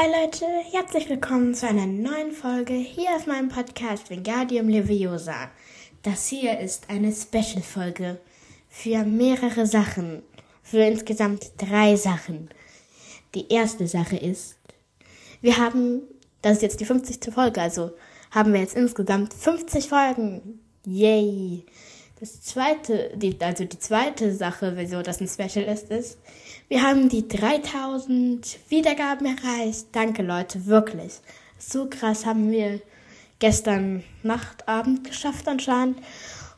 Hi 0.00 0.06
Leute, 0.06 0.44
herzlich 0.70 1.08
willkommen 1.08 1.54
zu 1.54 1.66
einer 1.66 1.86
neuen 1.86 2.30
Folge 2.30 2.74
hier 2.74 3.16
auf 3.16 3.26
meinem 3.26 3.48
Podcast 3.48 4.10
Wingardium 4.10 4.68
Leviosa. 4.68 5.50
Das 6.04 6.28
hier 6.28 6.60
ist 6.60 6.88
eine 6.88 7.10
Special-Folge 7.10 8.20
für 8.68 9.02
mehrere 9.02 9.66
Sachen, 9.66 10.22
für 10.62 10.84
insgesamt 10.84 11.50
drei 11.56 11.96
Sachen. 11.96 12.48
Die 13.34 13.52
erste 13.52 13.88
Sache 13.88 14.16
ist, 14.16 14.56
wir 15.40 15.56
haben, 15.56 16.02
das 16.42 16.58
ist 16.58 16.62
jetzt 16.62 16.80
die 16.80 16.84
50. 16.84 17.34
Folge, 17.34 17.60
also 17.60 17.90
haben 18.30 18.52
wir 18.52 18.60
jetzt 18.60 18.76
insgesamt 18.76 19.34
50 19.34 19.88
Folgen. 19.88 20.60
Yay! 20.84 21.64
Das 22.20 22.42
zweite, 22.42 23.12
die, 23.14 23.36
also 23.40 23.64
die 23.64 23.78
zweite 23.78 24.34
Sache, 24.34 24.72
wieso 24.76 25.02
das 25.02 25.20
ein 25.20 25.28
Special 25.28 25.64
ist, 25.64 25.90
ist, 25.90 26.18
wir 26.66 26.82
haben 26.82 27.08
die 27.08 27.28
3000 27.28 28.58
Wiedergaben 28.68 29.26
erreicht. 29.26 29.86
Danke 29.92 30.22
Leute, 30.22 30.66
wirklich. 30.66 31.12
So 31.58 31.86
krass 31.86 32.26
haben 32.26 32.50
wir 32.50 32.80
gestern 33.38 34.02
Nacht, 34.24 34.66
Abend 34.66 35.04
geschafft 35.04 35.46
anscheinend. 35.46 35.98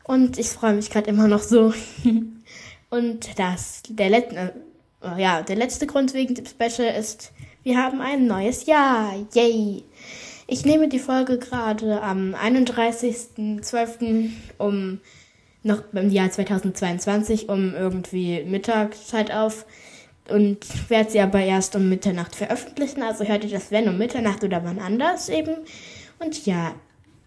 Und 0.03 0.39
ich 0.39 0.47
freue 0.47 0.73
mich 0.73 0.89
gerade 0.89 1.11
immer 1.11 1.27
noch 1.27 1.43
so. 1.43 1.73
Und 2.89 3.39
das, 3.39 3.83
der 3.87 4.09
letzte, 4.09 4.53
äh, 5.03 5.21
ja, 5.21 5.43
der 5.43 5.55
letzte 5.55 5.85
Grund 5.85 6.15
wegen 6.15 6.33
dem 6.33 6.45
Special 6.45 6.93
ist, 6.99 7.31
wir 7.63 7.77
haben 7.77 8.01
ein 8.01 8.25
neues 8.25 8.65
Jahr. 8.65 9.13
Yay! 9.33 9.83
Ich 10.47 10.65
nehme 10.65 10.89
die 10.89 10.99
Folge 10.99 11.37
gerade 11.37 12.01
am 12.01 12.33
31.12. 12.33 14.31
um 14.57 14.99
noch 15.63 15.83
im 15.93 16.09
Jahr 16.09 16.31
2022 16.31 17.49
um 17.49 17.73
irgendwie 17.75 18.43
Mittagszeit 18.43 19.31
auf 19.31 19.65
und 20.29 20.57
werde 20.89 21.11
sie 21.11 21.19
aber 21.19 21.41
erst 21.41 21.75
um 21.75 21.89
Mitternacht 21.89 22.35
veröffentlichen. 22.35 23.03
Also 23.03 23.25
hört 23.25 23.43
ihr 23.43 23.49
das, 23.49 23.71
wenn 23.71 23.87
um 23.87 23.97
Mitternacht 23.97 24.43
oder 24.43 24.63
wann 24.63 24.79
anders 24.79 25.29
eben. 25.29 25.55
Und 26.19 26.45
ja, 26.45 26.73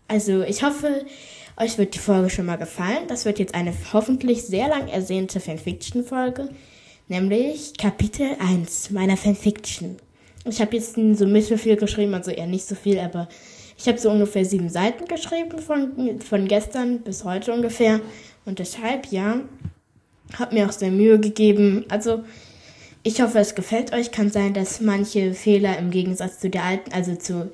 also 0.08 0.42
ich 0.42 0.62
hoffe, 0.62 1.04
euch 1.56 1.78
wird 1.78 1.94
die 1.94 1.98
Folge 1.98 2.30
schon 2.30 2.46
mal 2.46 2.56
gefallen. 2.56 3.06
Das 3.08 3.24
wird 3.24 3.38
jetzt 3.38 3.54
eine 3.54 3.72
hoffentlich 3.92 4.42
sehr 4.42 4.68
lang 4.68 4.88
ersehnte 4.88 5.40
Fanfiction-Folge, 5.40 6.48
nämlich 7.08 7.76
Kapitel 7.76 8.28
1 8.40 8.90
meiner 8.90 9.16
Fanfiction. 9.16 9.96
Ich 10.46 10.60
habe 10.60 10.76
jetzt 10.76 10.94
so 10.94 11.26
mittelfiel 11.26 11.76
geschrieben, 11.76 12.14
also 12.14 12.30
eher 12.30 12.46
nicht 12.46 12.66
so 12.66 12.74
viel, 12.74 12.98
aber 12.98 13.28
ich 13.76 13.88
habe 13.88 13.98
so 13.98 14.10
ungefähr 14.10 14.44
sieben 14.44 14.68
Seiten 14.68 15.06
geschrieben 15.06 15.58
von, 15.58 16.20
von 16.20 16.48
gestern 16.48 17.00
bis 17.00 17.24
heute 17.24 17.52
ungefähr. 17.52 18.00
Und 18.44 18.58
deshalb, 18.58 19.06
ja, 19.06 19.40
habe 20.38 20.54
mir 20.54 20.66
auch 20.66 20.72
sehr 20.72 20.90
Mühe 20.90 21.18
gegeben. 21.18 21.84
Also 21.88 22.24
ich 23.02 23.20
hoffe, 23.20 23.38
es 23.38 23.54
gefällt 23.54 23.92
euch. 23.92 24.10
Kann 24.10 24.30
sein, 24.30 24.54
dass 24.54 24.80
manche 24.80 25.34
Fehler 25.34 25.78
im 25.78 25.90
Gegensatz 25.90 26.38
zu 26.40 26.50
der 26.50 26.64
alten, 26.64 26.92
also 26.92 27.14
zu 27.16 27.50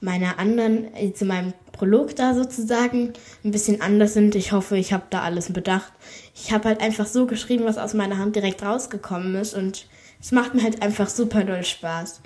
meiner 0.00 0.38
anderen, 0.38 0.94
äh, 0.94 1.12
zu 1.12 1.24
meinem 1.24 1.52
Prolog 1.70 2.14
da 2.16 2.34
sozusagen 2.34 3.12
ein 3.44 3.50
bisschen 3.50 3.80
anders 3.80 4.14
sind. 4.14 4.34
Ich 4.34 4.52
hoffe, 4.52 4.76
ich 4.76 4.92
habe 4.92 5.04
da 5.10 5.22
alles 5.22 5.52
bedacht. 5.52 5.92
Ich 6.34 6.52
habe 6.52 6.68
halt 6.68 6.80
einfach 6.80 7.06
so 7.06 7.26
geschrieben, 7.26 7.64
was 7.64 7.78
aus 7.78 7.94
meiner 7.94 8.18
Hand 8.18 8.36
direkt 8.36 8.62
rausgekommen 8.62 9.34
ist 9.36 9.54
und 9.54 9.86
es 10.20 10.32
macht 10.32 10.54
mir 10.54 10.62
halt 10.62 10.82
einfach 10.82 11.08
super 11.08 11.42
doll 11.44 11.64
Spaß. 11.64 12.20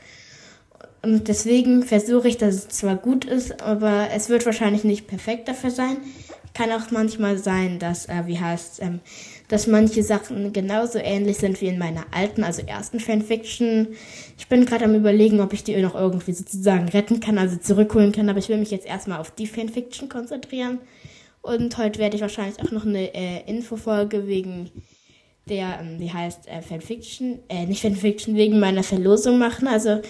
Und 1.07 1.29
deswegen 1.29 1.85
versuche 1.85 2.27
ich, 2.27 2.37
dass 2.37 2.55
es 2.57 2.69
zwar 2.69 2.97
gut 2.97 3.25
ist, 3.25 3.63
aber 3.63 4.09
es 4.13 4.29
wird 4.29 4.45
wahrscheinlich 4.45 4.83
nicht 4.83 5.07
perfekt 5.07 5.47
dafür 5.47 5.71
sein. 5.71 5.99
Kann 6.53 6.73
auch 6.73 6.91
manchmal 6.91 7.39
sein, 7.39 7.79
dass, 7.79 8.07
äh, 8.07 8.23
wie 8.27 8.41
heißt 8.41 8.83
ähm, 8.83 8.99
dass 9.47 9.69
manche 9.69 10.03
Sachen 10.03 10.53
genauso 10.53 10.99
ähnlich 10.99 11.37
sind 11.37 11.61
wie 11.61 11.69
in 11.69 11.79
meiner 11.79 12.07
alten, 12.11 12.43
also 12.43 12.63
ersten 12.63 12.99
Fanfiction. 12.99 13.87
Ich 14.37 14.49
bin 14.49 14.67
gerade 14.67 14.87
am 14.87 14.97
überlegen, 14.97 15.41
ob 15.41 15.53
ich 15.53 15.63
die 15.63 15.81
noch 15.81 15.95
irgendwie 15.95 16.33
sozusagen 16.33 16.89
retten 16.89 17.21
kann, 17.21 17.39
also 17.39 17.57
zurückholen 17.57 18.11
kann, 18.11 18.29
aber 18.29 18.41
ich 18.41 18.49
will 18.49 18.59
mich 18.59 18.73
jetzt 18.73 18.87
erstmal 18.87 19.21
auf 19.21 19.31
die 19.31 19.47
Fanfiction 19.47 20.09
konzentrieren. 20.09 20.81
Und 21.41 21.79
heute 21.79 22.01
werde 22.01 22.17
ich 22.17 22.23
wahrscheinlich 22.23 22.59
auch 22.61 22.73
noch 22.73 22.85
eine 22.85 23.15
äh, 23.15 23.49
Infofolge 23.49 24.27
wegen 24.27 24.73
der, 25.49 25.79
ähm, 25.81 26.01
die 26.01 26.13
heißt 26.13 26.49
äh, 26.49 26.63
Fanfiction, 26.63 27.39
äh, 27.49 27.65
nicht 27.67 27.83
Fanfiction, 27.83 28.35
wegen 28.35 28.59
meiner 28.59 28.83
Verlosung 28.83 29.39
machen. 29.39 29.69
Also 29.69 30.01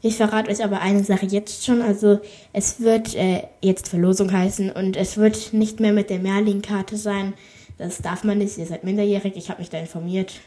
ich 0.00 0.16
verrate 0.16 0.50
euch 0.50 0.62
aber 0.64 0.80
eine 0.80 1.02
Sache 1.04 1.26
jetzt 1.26 1.64
schon. 1.64 1.82
Also 1.82 2.20
es 2.52 2.80
wird 2.80 3.14
äh, 3.14 3.42
jetzt 3.60 3.88
Verlosung 3.88 4.32
heißen 4.32 4.70
und 4.70 4.96
es 4.96 5.16
wird 5.16 5.52
nicht 5.52 5.80
mehr 5.80 5.92
mit 5.92 6.10
der 6.10 6.18
Merlin-Karte 6.20 6.96
sein, 6.96 7.34
das 7.78 7.98
darf 7.98 8.24
man 8.24 8.38
nicht, 8.38 8.58
ihr 8.58 8.66
seid 8.66 8.84
minderjährig, 8.84 9.36
ich 9.36 9.50
habe 9.50 9.60
mich 9.60 9.70
da 9.70 9.78
informiert. 9.78 10.40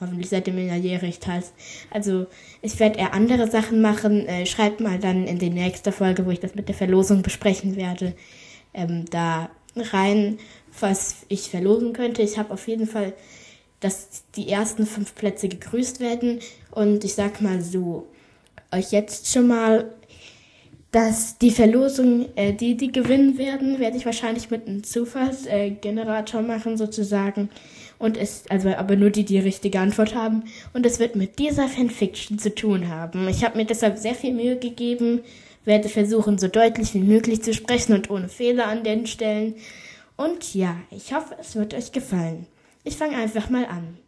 Hoffentlich 0.00 0.28
seid 0.28 0.48
ihr 0.48 0.54
minderjährig, 0.54 1.20
teils. 1.20 1.52
Also, 1.90 2.26
ich 2.62 2.80
werde 2.80 2.98
eher 2.98 3.14
andere 3.14 3.48
Sachen 3.48 3.80
machen. 3.80 4.26
Äh, 4.26 4.44
schreibt 4.44 4.80
mal 4.80 4.98
dann 4.98 5.26
in 5.26 5.38
die 5.38 5.50
nächste 5.50 5.92
Folge, 5.92 6.26
wo 6.26 6.30
ich 6.30 6.40
das 6.40 6.56
mit 6.56 6.68
der 6.68 6.74
Verlosung 6.74 7.22
besprechen 7.22 7.76
werde, 7.76 8.14
ähm, 8.72 9.04
da 9.10 9.50
rein, 9.76 10.38
was 10.80 11.24
ich 11.28 11.48
verlosen 11.48 11.92
könnte. 11.92 12.22
Ich 12.22 12.38
habe 12.38 12.52
auf 12.52 12.66
jeden 12.66 12.88
Fall, 12.88 13.12
dass 13.78 14.24
die 14.34 14.48
ersten 14.48 14.84
fünf 14.84 15.14
Plätze 15.14 15.48
gegrüßt 15.48 16.00
werden. 16.00 16.40
Und 16.72 17.04
ich 17.04 17.14
sag 17.14 17.40
mal 17.40 17.60
so, 17.60 18.08
euch 18.74 18.92
jetzt 18.92 19.32
schon 19.32 19.46
mal 19.46 19.94
dass 20.94 21.38
die 21.38 21.50
Verlosung, 21.50 22.26
äh, 22.36 22.52
die 22.52 22.76
die 22.76 22.92
gewinnen 22.92 23.36
werden, 23.36 23.80
werde 23.80 23.96
ich 23.96 24.06
wahrscheinlich 24.06 24.52
mit 24.52 24.68
einem 24.68 24.84
Zufallsgenerator 24.84 26.40
machen 26.40 26.76
sozusagen. 26.76 27.50
Und 27.98 28.16
es, 28.16 28.44
also 28.48 28.68
aber 28.68 28.94
nur 28.94 29.10
die, 29.10 29.24
die 29.24 29.40
richtige 29.40 29.80
Antwort 29.80 30.14
haben. 30.14 30.44
Und 30.72 30.86
es 30.86 31.00
wird 31.00 31.16
mit 31.16 31.40
dieser 31.40 31.66
Fanfiction 31.66 32.38
zu 32.38 32.54
tun 32.54 32.90
haben. 32.90 33.26
Ich 33.26 33.44
habe 33.44 33.56
mir 33.56 33.64
deshalb 33.64 33.98
sehr 33.98 34.14
viel 34.14 34.32
Mühe 34.32 34.56
gegeben, 34.56 35.22
werde 35.64 35.88
versuchen, 35.88 36.38
so 36.38 36.46
deutlich 36.46 36.94
wie 36.94 37.00
möglich 37.00 37.42
zu 37.42 37.54
sprechen 37.54 37.94
und 37.94 38.08
ohne 38.08 38.28
Fehler 38.28 38.68
an 38.68 38.84
den 38.84 39.08
Stellen. 39.08 39.56
Und 40.16 40.54
ja, 40.54 40.76
ich 40.92 41.12
hoffe, 41.12 41.34
es 41.40 41.56
wird 41.56 41.74
euch 41.74 41.90
gefallen. 41.90 42.46
Ich 42.84 42.96
fange 42.96 43.16
einfach 43.16 43.50
mal 43.50 43.64
an. 43.64 43.98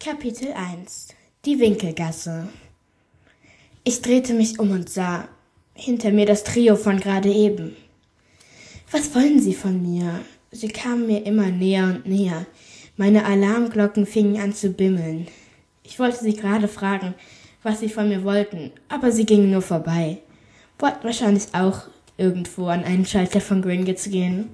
Kapitel 0.00 0.54
1 0.54 1.15
Die 1.46 1.58
Winkelgasse 1.58 2.48
ich 3.88 4.02
drehte 4.02 4.34
mich 4.34 4.58
um 4.58 4.72
und 4.72 4.90
sah 4.90 5.28
hinter 5.72 6.10
mir 6.10 6.26
das 6.26 6.42
Trio 6.42 6.74
von 6.74 6.98
gerade 6.98 7.32
eben. 7.32 7.76
Was 8.90 9.14
wollen 9.14 9.38
Sie 9.38 9.54
von 9.54 9.80
mir? 9.80 10.22
Sie 10.50 10.66
kamen 10.66 11.06
mir 11.06 11.24
immer 11.24 11.46
näher 11.46 11.84
und 11.84 12.04
näher. 12.04 12.46
Meine 12.96 13.24
Alarmglocken 13.24 14.04
fingen 14.04 14.40
an 14.40 14.54
zu 14.54 14.70
bimmeln. 14.70 15.28
Ich 15.84 16.00
wollte 16.00 16.18
sie 16.18 16.34
gerade 16.34 16.66
fragen, 16.66 17.14
was 17.62 17.78
sie 17.78 17.88
von 17.88 18.08
mir 18.08 18.24
wollten, 18.24 18.72
aber 18.88 19.12
sie 19.12 19.24
gingen 19.24 19.52
nur 19.52 19.62
vorbei. 19.62 20.18
Wollten 20.80 21.04
wahrscheinlich 21.04 21.44
auch 21.52 21.82
irgendwo 22.16 22.66
an 22.66 22.82
einen 22.82 23.06
Schalter 23.06 23.40
von 23.40 23.62
Gringotts 23.62 24.10
gehen. 24.10 24.48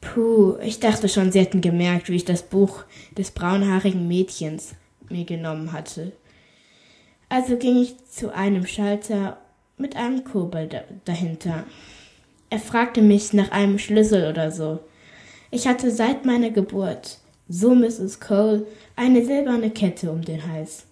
Puh, 0.00 0.56
ich 0.62 0.80
dachte 0.80 1.10
schon, 1.10 1.32
sie 1.32 1.40
hätten 1.40 1.60
gemerkt, 1.60 2.08
wie 2.08 2.16
ich 2.16 2.24
das 2.24 2.44
Buch 2.44 2.84
des 3.18 3.30
braunhaarigen 3.30 4.08
Mädchens 4.08 4.70
mir 5.12 5.24
genommen 5.24 5.72
hatte. 5.72 6.12
Also 7.28 7.56
ging 7.56 7.80
ich 7.80 7.96
zu 8.06 8.34
einem 8.34 8.66
Schalter 8.66 9.38
mit 9.76 9.96
einem 9.96 10.24
Kobold 10.24 10.76
dahinter. 11.04 11.64
Er 12.50 12.58
fragte 12.58 13.00
mich 13.00 13.32
nach 13.32 13.50
einem 13.50 13.78
Schlüssel 13.78 14.28
oder 14.28 14.50
so. 14.50 14.80
Ich 15.50 15.66
hatte 15.66 15.90
seit 15.90 16.24
meiner 16.24 16.50
Geburt, 16.50 17.18
so 17.48 17.74
Mrs. 17.74 18.20
Cole, 18.20 18.66
eine 18.96 19.24
silberne 19.24 19.70
Kette 19.70 20.10
um 20.10 20.22
den 20.22 20.46
Hals. 20.46 20.84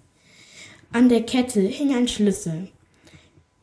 An 0.92 1.08
der 1.08 1.22
Kette 1.22 1.60
hing 1.60 1.94
ein 1.94 2.08
Schlüssel. 2.08 2.68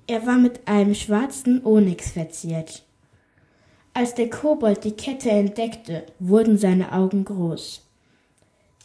Er 0.06 0.26
war 0.26 0.38
mit 0.38 0.68
einem 0.68 0.96
schwarzen 0.96 1.66
Onyx 1.66 2.12
verziert. 2.12 2.84
Als 3.94 4.14
der 4.14 4.30
Kobold 4.30 4.84
die 4.84 4.92
Kette 4.92 5.32
entdeckte, 5.32 6.06
wurden 6.20 6.58
seine 6.58 6.92
Augen 6.94 7.26
groß. 7.26 7.87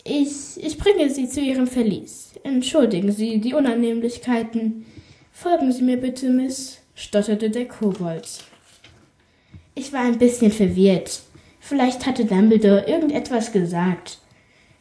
Ich, 0.04 0.56
ich 0.56 0.78
bringe 0.78 1.10
Sie 1.10 1.28
zu 1.28 1.40
Ihrem 1.40 1.68
Verlies. 1.68 2.32
Entschuldigen 2.42 3.12
Sie 3.12 3.40
die 3.40 3.54
Unannehmlichkeiten. 3.54 4.84
Folgen 5.32 5.70
Sie 5.70 5.82
mir 5.82 5.96
bitte, 5.96 6.28
Miss, 6.28 6.78
stotterte 6.96 7.50
der 7.50 7.68
Kobold. 7.68 8.42
Ich 9.76 9.92
war 9.92 10.00
ein 10.00 10.18
bisschen 10.18 10.50
verwirrt. 10.50 11.20
Vielleicht 11.60 12.04
hatte 12.04 12.24
Dumbledore 12.24 12.88
irgendetwas 12.88 13.52
gesagt. 13.52 14.18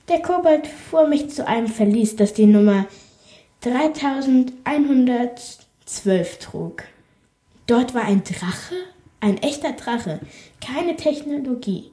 Der 0.09 0.23
Kobold 0.23 0.65
fuhr 0.65 1.07
mich 1.07 1.29
zu 1.29 1.47
einem 1.47 1.67
Verlies, 1.67 2.15
das 2.15 2.33
die 2.33 2.47
Nummer 2.47 2.87
3112 3.61 6.39
trug. 6.39 6.83
Dort 7.67 7.93
war 7.93 8.05
ein 8.05 8.23
Drache, 8.23 8.73
ein 9.19 9.37
echter 9.37 9.73
Drache, 9.73 10.19
keine 10.59 10.95
Technologie. 10.95 11.91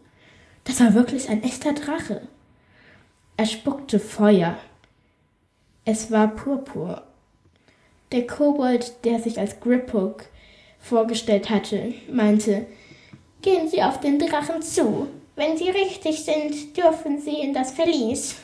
Das 0.65 0.81
war 0.81 0.95
wirklich 0.95 1.29
ein 1.29 1.43
echter 1.43 1.75
Drache. 1.75 2.23
Er 3.39 3.47
spuckte 3.47 4.01
Feuer. 4.01 4.57
Es 5.85 6.11
war 6.11 6.27
Purpur. 6.27 7.05
Der 8.11 8.27
Kobold, 8.27 9.05
der 9.05 9.21
sich 9.21 9.39
als 9.39 9.61
Griphook 9.61 10.25
vorgestellt 10.81 11.49
hatte, 11.49 11.95
meinte, 12.11 12.67
Gehen 13.41 13.69
Sie 13.69 13.81
auf 13.81 14.01
den 14.01 14.19
Drachen 14.19 14.61
zu. 14.61 15.07
Wenn 15.37 15.57
Sie 15.57 15.71
richtig 15.71 16.25
sind, 16.25 16.77
dürfen 16.77 17.21
Sie 17.21 17.41
in 17.41 17.55
das 17.55 17.71
Verlies. 17.71 18.35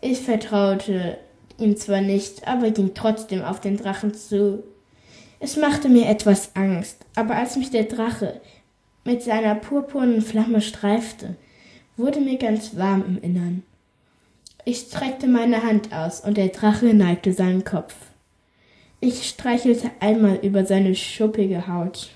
Ich 0.00 0.20
vertraute 0.20 1.18
ihm 1.58 1.76
zwar 1.76 2.02
nicht, 2.02 2.46
aber 2.46 2.70
ging 2.70 2.94
trotzdem 2.94 3.42
auf 3.42 3.60
den 3.60 3.76
Drachen 3.78 4.14
zu. 4.14 4.62
Es 5.40 5.56
machte 5.56 5.88
mir 5.88 6.08
etwas 6.08 6.54
Angst, 6.54 7.04
aber 7.16 7.34
als 7.34 7.56
mich 7.56 7.72
der 7.72 7.84
Drache 7.84 8.40
mit 9.02 9.24
seiner 9.24 9.56
purpurnen 9.56 10.22
Flamme 10.22 10.60
streifte, 10.60 11.34
wurde 11.96 12.20
mir 12.20 12.38
ganz 12.38 12.76
warm 12.76 13.04
im 13.06 13.20
Innern. 13.20 13.62
Ich 14.64 14.80
streckte 14.80 15.28
meine 15.28 15.62
Hand 15.62 15.92
aus 15.92 16.20
und 16.20 16.36
der 16.36 16.48
Drache 16.48 16.92
neigte 16.92 17.32
seinen 17.32 17.64
Kopf. 17.64 17.94
Ich 19.00 19.28
streichelte 19.28 19.90
einmal 20.00 20.40
über 20.42 20.64
seine 20.64 20.94
schuppige 20.94 21.68
Haut. 21.68 22.10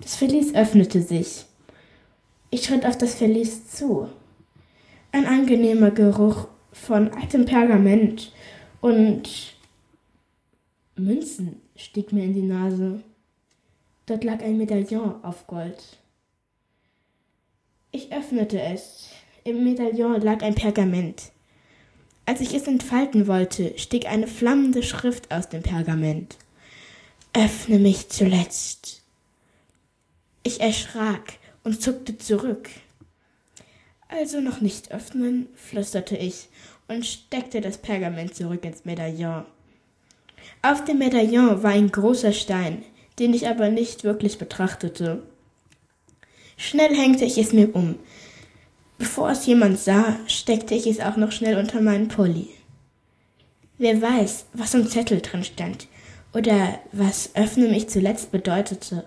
Das 0.00 0.16
Verlies 0.16 0.54
öffnete 0.54 1.02
sich. 1.02 1.44
Ich 2.50 2.64
schritt 2.64 2.86
auf 2.86 2.96
das 2.96 3.14
Verlies 3.14 3.68
zu. 3.68 4.08
Ein 5.12 5.26
angenehmer 5.26 5.90
Geruch 5.90 6.48
von 6.72 7.10
altem 7.10 7.44
Pergament 7.44 8.32
und 8.80 9.56
Münzen 10.96 11.60
stieg 11.76 12.12
mir 12.12 12.24
in 12.24 12.34
die 12.34 12.42
Nase. 12.42 13.02
Dort 14.06 14.24
lag 14.24 14.40
ein 14.42 14.56
Medaillon 14.56 15.22
auf 15.22 15.46
Gold. 15.46 15.98
Ich 17.96 18.12
öffnete 18.12 18.60
es. 18.60 19.08
Im 19.42 19.64
Medaillon 19.64 20.20
lag 20.20 20.42
ein 20.42 20.54
Pergament. 20.54 21.32
Als 22.26 22.42
ich 22.42 22.52
es 22.52 22.66
entfalten 22.66 23.26
wollte, 23.26 23.72
stieg 23.78 24.04
eine 24.04 24.26
flammende 24.26 24.82
Schrift 24.82 25.32
aus 25.32 25.48
dem 25.48 25.62
Pergament. 25.62 26.36
Öffne 27.32 27.78
mich 27.78 28.10
zuletzt. 28.10 29.00
Ich 30.42 30.60
erschrak 30.60 31.38
und 31.64 31.80
zuckte 31.80 32.18
zurück. 32.18 32.68
Also 34.08 34.42
noch 34.42 34.60
nicht 34.60 34.92
öffnen, 34.92 35.48
flüsterte 35.54 36.18
ich 36.18 36.48
und 36.88 37.06
steckte 37.06 37.62
das 37.62 37.78
Pergament 37.78 38.34
zurück 38.34 38.62
ins 38.66 38.84
Medaillon. 38.84 39.46
Auf 40.60 40.84
dem 40.84 40.98
Medaillon 40.98 41.62
war 41.62 41.70
ein 41.70 41.90
großer 41.90 42.34
Stein, 42.34 42.84
den 43.18 43.32
ich 43.32 43.48
aber 43.48 43.70
nicht 43.70 44.04
wirklich 44.04 44.36
betrachtete. 44.36 45.22
Schnell 46.56 46.94
hängte 46.94 47.24
ich 47.24 47.38
es 47.38 47.52
mir 47.52 47.74
um. 47.74 47.96
Bevor 48.98 49.30
es 49.30 49.46
jemand 49.46 49.78
sah, 49.78 50.16
steckte 50.26 50.74
ich 50.74 50.86
es 50.86 51.00
auch 51.00 51.16
noch 51.16 51.32
schnell 51.32 51.58
unter 51.58 51.80
meinen 51.80 52.08
Pulli. 52.08 52.48
Wer 53.78 54.00
weiß, 54.00 54.46
was 54.54 54.74
im 54.74 54.88
Zettel 54.88 55.20
drin 55.20 55.44
stand 55.44 55.86
oder 56.32 56.78
was 56.92 57.30
öffne 57.34 57.68
mich 57.68 57.88
zuletzt 57.88 58.32
bedeutete. 58.32 59.04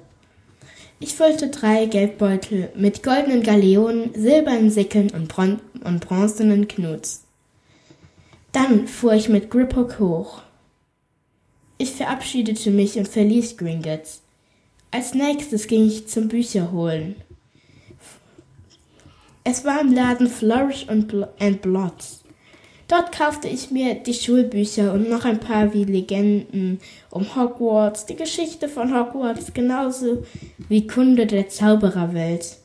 Ich 0.99 1.15
füllte 1.15 1.47
drei 1.47 1.85
Geldbeutel 1.85 2.71
mit 2.75 3.03
goldenen 3.03 3.41
Galeonen, 3.41 4.13
silbernen 4.13 4.69
Sickeln 4.69 5.09
und, 5.11 5.27
Bron 5.27 5.59
und 5.83 6.05
bronzenen 6.05 6.67
Knuts. 6.67 7.23
Dann 8.51 8.87
fuhr 8.87 9.13
ich 9.13 9.29
mit 9.29 9.49
Griphook 9.49 9.99
hoch. 9.99 10.41
Ich 11.77 11.91
verabschiedete 11.91 12.71
mich 12.71 12.97
und 12.97 13.07
verließ 13.07 13.57
Gringotts. 13.57 14.21
Als 14.91 15.13
nächstes 15.13 15.67
ging 15.67 15.87
ich 15.87 16.07
zum 16.07 16.27
Bücherholen. 16.27 17.15
Es 19.51 19.65
war 19.65 19.81
im 19.81 19.91
Laden 19.91 20.27
Flourish 20.27 20.85
and 20.89 21.61
Blots. 21.63 22.23
Dort 22.87 23.11
kaufte 23.11 23.47
ich 23.47 23.71
mir 23.71 23.95
die 23.95 24.13
Schulbücher 24.13 24.93
und 24.93 25.09
noch 25.09 25.25
ein 25.25 25.39
paar 25.39 25.73
wie 25.73 25.85
Legenden 25.85 26.79
um 27.09 27.35
Hogwarts, 27.35 28.05
die 28.05 28.15
Geschichte 28.15 28.69
von 28.69 28.93
Hogwarts 28.93 29.51
genauso 29.51 30.23
wie 30.67 30.85
Kunde 30.85 31.25
der 31.25 31.49
Zaubererwelt. 31.49 32.57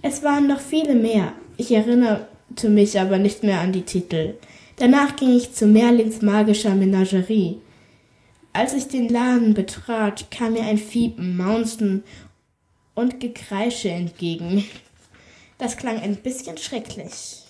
Es 0.00 0.22
waren 0.22 0.46
noch 0.46 0.60
viele 0.60 0.94
mehr. 0.94 1.34
Ich 1.58 1.70
erinnerte 1.70 2.70
mich 2.70 2.98
aber 2.98 3.18
nicht 3.18 3.42
mehr 3.42 3.60
an 3.60 3.72
die 3.72 3.82
Titel. 3.82 4.36
Danach 4.76 5.16
ging 5.16 5.36
ich 5.36 5.52
zu 5.52 5.66
Merlins 5.66 6.22
magischer 6.22 6.74
Menagerie. 6.74 7.58
Als 8.54 8.72
ich 8.72 8.88
den 8.88 9.10
Laden 9.10 9.52
betrat, 9.52 10.30
kam 10.30 10.54
mir 10.54 10.62
ein 10.62 10.78
Fiepen, 10.78 11.36
Maunzen 11.36 12.02
und 12.94 13.20
Gekreische 13.20 13.90
entgegen. 13.90 14.64
Das 15.62 15.76
klang 15.76 16.00
ein 16.00 16.16
bisschen 16.16 16.58
schrecklich. 16.58 17.44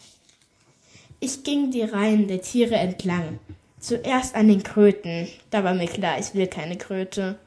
Ich 1.18 1.44
ging 1.44 1.70
die 1.70 1.80
Reihen 1.80 2.28
der 2.28 2.42
Tiere 2.42 2.74
entlang. 2.74 3.38
Zuerst 3.80 4.34
an 4.34 4.48
den 4.48 4.62
Kröten, 4.62 5.28
da 5.48 5.64
war 5.64 5.72
mir 5.72 5.86
klar, 5.86 6.18
ich 6.18 6.34
will 6.34 6.46
keine 6.46 6.76
Kröte. 6.76 7.38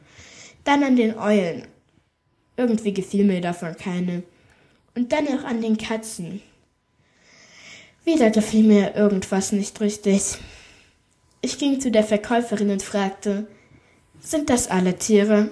Dann 0.64 0.84
an 0.84 0.96
den 0.96 1.20
Eulen. 1.20 1.68
Irgendwie 2.58 2.96
gefiel 2.96 3.26
mir 3.26 3.42
davon 3.42 3.78
keine. 3.78 4.24
Und 4.96 5.12
dann 5.12 5.28
auch 5.28 5.44
an 5.44 5.62
den 5.62 5.78
Katzen. 5.78 6.42
Wieder 8.04 8.32
gefiel 8.32 8.64
mir 8.64 8.96
irgendwas 8.96 9.52
nicht 9.52 9.80
richtig. 9.82 10.40
Ich 11.42 11.60
ging 11.60 11.80
zu 11.80 11.92
der 11.92 12.04
Verkäuferin 12.04 12.72
und 12.72 12.82
fragte, 12.82 13.46
sind 14.20 14.50
das 14.50 14.68
alle 14.72 14.98
Tiere? 14.98 15.52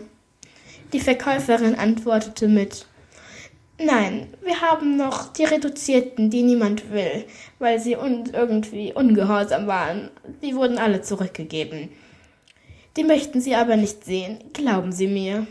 Die 0.91 0.99
Verkäuferin 0.99 1.75
antwortete 1.75 2.47
mit 2.47 2.87
Nein, 3.79 4.33
wir 4.43 4.61
haben 4.61 4.97
noch 4.97 5.33
die 5.33 5.45
Reduzierten, 5.45 6.29
die 6.29 6.43
niemand 6.43 6.91
will, 6.91 7.25
weil 7.59 7.79
sie 7.79 7.95
uns 7.95 8.29
irgendwie 8.29 8.93
ungehorsam 8.93 9.67
waren. 9.67 10.11
Die 10.41 10.55
wurden 10.55 10.77
alle 10.77 11.01
zurückgegeben. 11.01 11.89
Die 12.95 13.03
möchten 13.03 13.41
Sie 13.41 13.55
aber 13.55 13.75
nicht 13.75 14.05
sehen, 14.05 14.39
glauben 14.53 14.91
Sie 14.91 15.07
mir. 15.07 15.47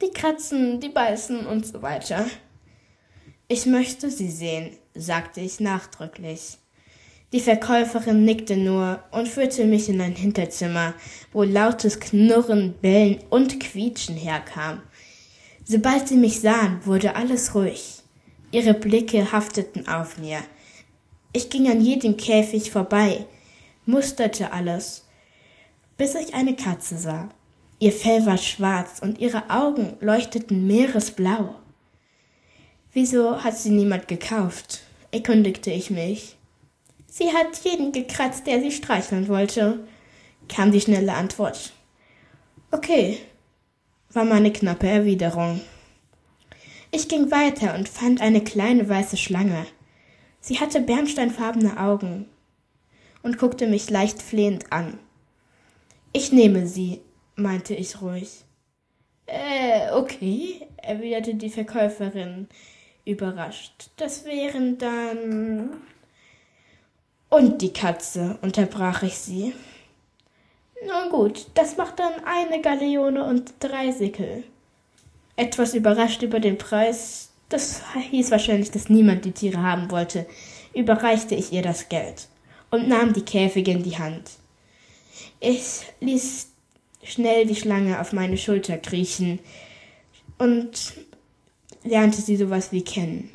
Die 0.00 0.10
kratzen, 0.10 0.80
die 0.80 0.88
beißen 0.88 1.44
und 1.44 1.66
so 1.66 1.82
weiter. 1.82 2.24
Ich 3.48 3.66
möchte 3.66 4.10
sie 4.10 4.30
sehen, 4.30 4.76
sagte 4.94 5.42
ich 5.42 5.60
nachdrücklich. 5.60 6.56
Die 7.32 7.40
Verkäuferin 7.40 8.24
nickte 8.24 8.56
nur 8.56 9.04
und 9.10 9.28
führte 9.28 9.66
mich 9.66 9.88
in 9.88 10.00
ein 10.00 10.16
Hinterzimmer, 10.16 10.94
wo 11.32 11.42
lautes 11.42 12.00
Knurren, 12.00 12.74
Bellen 12.80 13.18
und 13.28 13.60
Quietschen 13.60 14.16
herkam. 14.16 14.82
Sobald 15.70 16.08
sie 16.08 16.16
mich 16.16 16.40
sahen, 16.40 16.84
wurde 16.84 17.14
alles 17.14 17.54
ruhig. 17.54 18.02
Ihre 18.50 18.74
Blicke 18.74 19.30
hafteten 19.30 19.86
auf 19.86 20.18
mir. 20.18 20.40
Ich 21.32 21.48
ging 21.48 21.70
an 21.70 21.80
jedem 21.80 22.16
Käfig 22.16 22.72
vorbei, 22.72 23.24
musterte 23.86 24.52
alles, 24.52 25.06
bis 25.96 26.16
ich 26.16 26.34
eine 26.34 26.56
Katze 26.56 26.98
sah. 26.98 27.28
Ihr 27.78 27.92
Fell 27.92 28.26
war 28.26 28.38
schwarz 28.38 28.98
und 29.00 29.20
ihre 29.20 29.48
Augen 29.48 29.96
leuchteten 30.00 30.66
meeresblau. 30.66 31.54
Wieso 32.92 33.44
hat 33.44 33.56
sie 33.56 33.70
niemand 33.70 34.08
gekauft? 34.08 34.80
erkundigte 35.12 35.70
ich 35.70 35.88
mich. 35.88 36.36
Sie 37.06 37.28
hat 37.32 37.56
jeden 37.62 37.92
gekratzt, 37.92 38.48
der 38.48 38.60
sie 38.60 38.72
streicheln 38.72 39.28
wollte, 39.28 39.86
kam 40.48 40.72
die 40.72 40.80
schnelle 40.80 41.14
Antwort. 41.14 41.72
Okay, 42.72 43.20
war 44.12 44.24
meine 44.24 44.52
knappe 44.52 44.88
Erwiderung. 44.88 45.60
Ich 46.90 47.08
ging 47.08 47.30
weiter 47.30 47.74
und 47.74 47.88
fand 47.88 48.20
eine 48.20 48.42
kleine 48.42 48.88
weiße 48.88 49.16
Schlange. 49.16 49.66
Sie 50.40 50.58
hatte 50.58 50.80
bernsteinfarbene 50.80 51.78
Augen 51.78 52.26
und 53.22 53.38
guckte 53.38 53.66
mich 53.66 53.90
leicht 53.90 54.20
flehend 54.22 54.72
an. 54.72 54.98
Ich 56.12 56.32
nehme 56.32 56.66
sie, 56.66 57.00
meinte 57.36 57.74
ich 57.74 58.00
ruhig. 58.02 58.44
Äh, 59.26 59.92
okay, 59.92 60.66
erwiderte 60.78 61.34
die 61.34 61.50
Verkäuferin 61.50 62.48
überrascht. 63.04 63.90
Das 63.96 64.24
wären 64.24 64.78
dann. 64.78 65.70
Und 67.28 67.62
die 67.62 67.72
Katze, 67.72 68.38
unterbrach 68.42 69.04
ich 69.04 69.16
sie. 69.18 69.52
Nun 70.86 71.10
gut, 71.10 71.46
das 71.54 71.76
macht 71.76 71.98
dann 71.98 72.12
eine 72.24 72.62
Galeone 72.62 73.24
und 73.24 73.52
drei 73.60 73.92
Sickel. 73.92 74.44
Etwas 75.36 75.74
überrascht 75.74 76.22
über 76.22 76.40
den 76.40 76.58
Preis, 76.58 77.30
das 77.48 77.82
hieß 78.10 78.30
wahrscheinlich, 78.30 78.70
dass 78.70 78.88
niemand 78.88 79.24
die 79.24 79.32
Tiere 79.32 79.62
haben 79.62 79.90
wollte, 79.90 80.26
überreichte 80.74 81.34
ich 81.34 81.52
ihr 81.52 81.62
das 81.62 81.88
Geld 81.88 82.28
und 82.70 82.88
nahm 82.88 83.12
die 83.12 83.24
Käfige 83.24 83.72
in 83.72 83.82
die 83.82 83.98
Hand. 83.98 84.30
Ich 85.40 85.82
ließ 86.00 86.48
schnell 87.02 87.46
die 87.46 87.56
Schlange 87.56 88.00
auf 88.00 88.12
meine 88.12 88.36
Schulter 88.36 88.78
kriechen 88.78 89.40
und 90.38 90.94
lernte 91.82 92.20
sie 92.20 92.36
sowas 92.36 92.72
wie 92.72 92.84
kennen. 92.84 93.32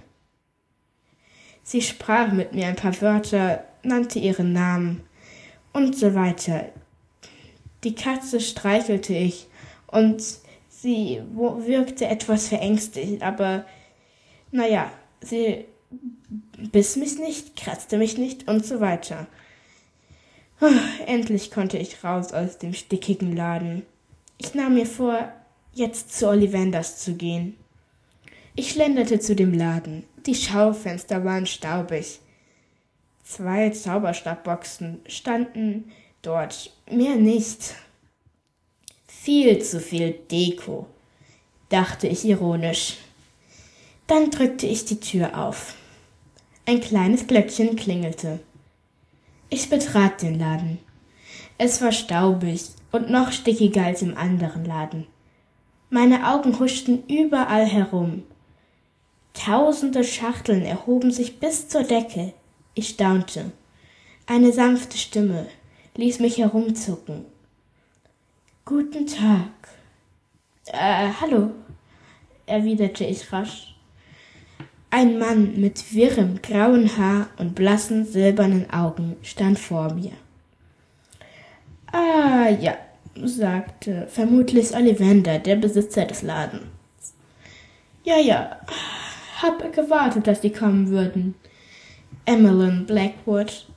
Sie 1.63 1.81
sprach 1.81 2.31
mit 2.31 2.53
mir 2.53 2.67
ein 2.67 2.75
paar 2.75 2.99
Wörter, 3.01 3.63
nannte 3.83 4.19
ihren 4.19 4.53
Namen 4.53 5.03
und 5.73 5.97
so 5.97 6.13
weiter. 6.13 6.69
Die 7.85 7.93
Katze 7.93 8.41
streichelte 8.41 9.13
ich 9.13 9.45
und 9.85 10.21
sie 10.69 11.21
wirkte 11.35 12.07
etwas 12.07 12.47
verängstigt, 12.47 13.21
aber 13.21 13.63
naja, 14.51 14.91
sie 15.21 15.65
biss 16.71 16.95
mich 16.95 17.19
nicht, 17.19 17.55
kratzte 17.55 17.99
mich 17.99 18.17
nicht 18.17 18.47
und 18.47 18.65
so 18.65 18.79
weiter. 18.79 19.27
Endlich 21.05 21.51
konnte 21.51 21.77
ich 21.77 22.03
raus 22.03 22.33
aus 22.33 22.57
dem 22.57 22.73
stickigen 22.73 23.35
Laden. 23.35 23.83
Ich 24.39 24.55
nahm 24.55 24.73
mir 24.73 24.87
vor, 24.87 25.31
jetzt 25.73 26.17
zu 26.17 26.27
Ollivanders 26.27 27.03
zu 27.03 27.13
gehen. 27.13 27.55
Ich 28.55 28.71
schlenderte 28.71 29.19
zu 29.19 29.35
dem 29.35 29.53
Laden. 29.53 30.05
Die 30.25 30.33
Schaufenster 30.33 31.23
waren 31.23 31.45
staubig. 31.45 32.19
Zwei 33.23 33.69
Zauberstabboxen 33.69 35.01
standen 35.07 35.91
dort, 36.25 36.71
mehr 36.89 37.15
nicht. 37.15 37.75
Viel 39.07 39.61
zu 39.61 39.79
viel 39.79 40.13
Deko, 40.31 40.87
dachte 41.69 42.07
ich 42.07 42.25
ironisch. 42.25 42.97
Dann 44.07 44.29
drückte 44.29 44.67
ich 44.67 44.85
die 44.85 44.99
Tür 44.99 45.37
auf. 45.37 45.75
Ein 46.65 46.81
kleines 46.81 47.27
Glöckchen 47.27 47.75
klingelte. 47.75 48.39
Ich 49.49 49.69
betrat 49.69 50.21
den 50.21 50.39
Laden. 50.39 50.79
Es 51.57 51.81
war 51.81 51.91
staubig 51.91 52.61
und 52.91 53.09
noch 53.09 53.31
stickiger 53.31 53.85
als 53.85 54.01
im 54.01 54.17
anderen 54.17 54.65
Laden. 54.65 55.07
Meine 55.89 56.27
Augen 56.27 56.59
huschten 56.59 57.03
überall 57.07 57.65
herum. 57.65 58.23
Tausende 59.33 60.03
Schachteln 60.03 60.63
erhoben 60.63 61.11
sich 61.11 61.39
bis 61.39 61.67
zur 61.67 61.83
Decke. 61.83 62.33
Ich 62.73 62.89
staunte. 62.89 63.51
Eine 64.25 64.51
sanfte 64.51 64.97
Stimme 64.97 65.47
ließ 65.95 66.19
mich 66.19 66.37
herumzucken. 66.37 67.25
Guten 68.65 69.07
Tag. 69.07 69.51
Äh, 70.67 71.09
hallo, 71.21 71.51
erwiderte 72.45 73.05
ich 73.05 73.31
rasch. 73.31 73.75
Ein 74.89 75.19
Mann 75.19 75.59
mit 75.59 75.93
wirrem 75.93 76.41
grauen 76.41 76.97
Haar 76.97 77.27
und 77.37 77.53
blassen 77.53 78.05
silbernen 78.05 78.69
Augen 78.71 79.17
stand 79.21 79.59
vor 79.59 79.93
mir. 79.93 80.13
Ah 81.91 82.49
ja, 82.49 82.75
sagte 83.23 84.07
vermutlich 84.07 84.75
Ollivander, 84.75 85.39
der 85.39 85.57
Besitzer 85.57 86.05
des 86.05 86.21
Ladens. 86.21 86.63
Ja, 88.03 88.17
ja, 88.17 88.59
hab 89.41 89.73
gewartet, 89.73 90.27
dass 90.27 90.41
Sie 90.41 90.51
kommen 90.51 90.89
würden. 90.89 91.35
Emmeline 92.25 92.81
Blackwood. 92.85 93.67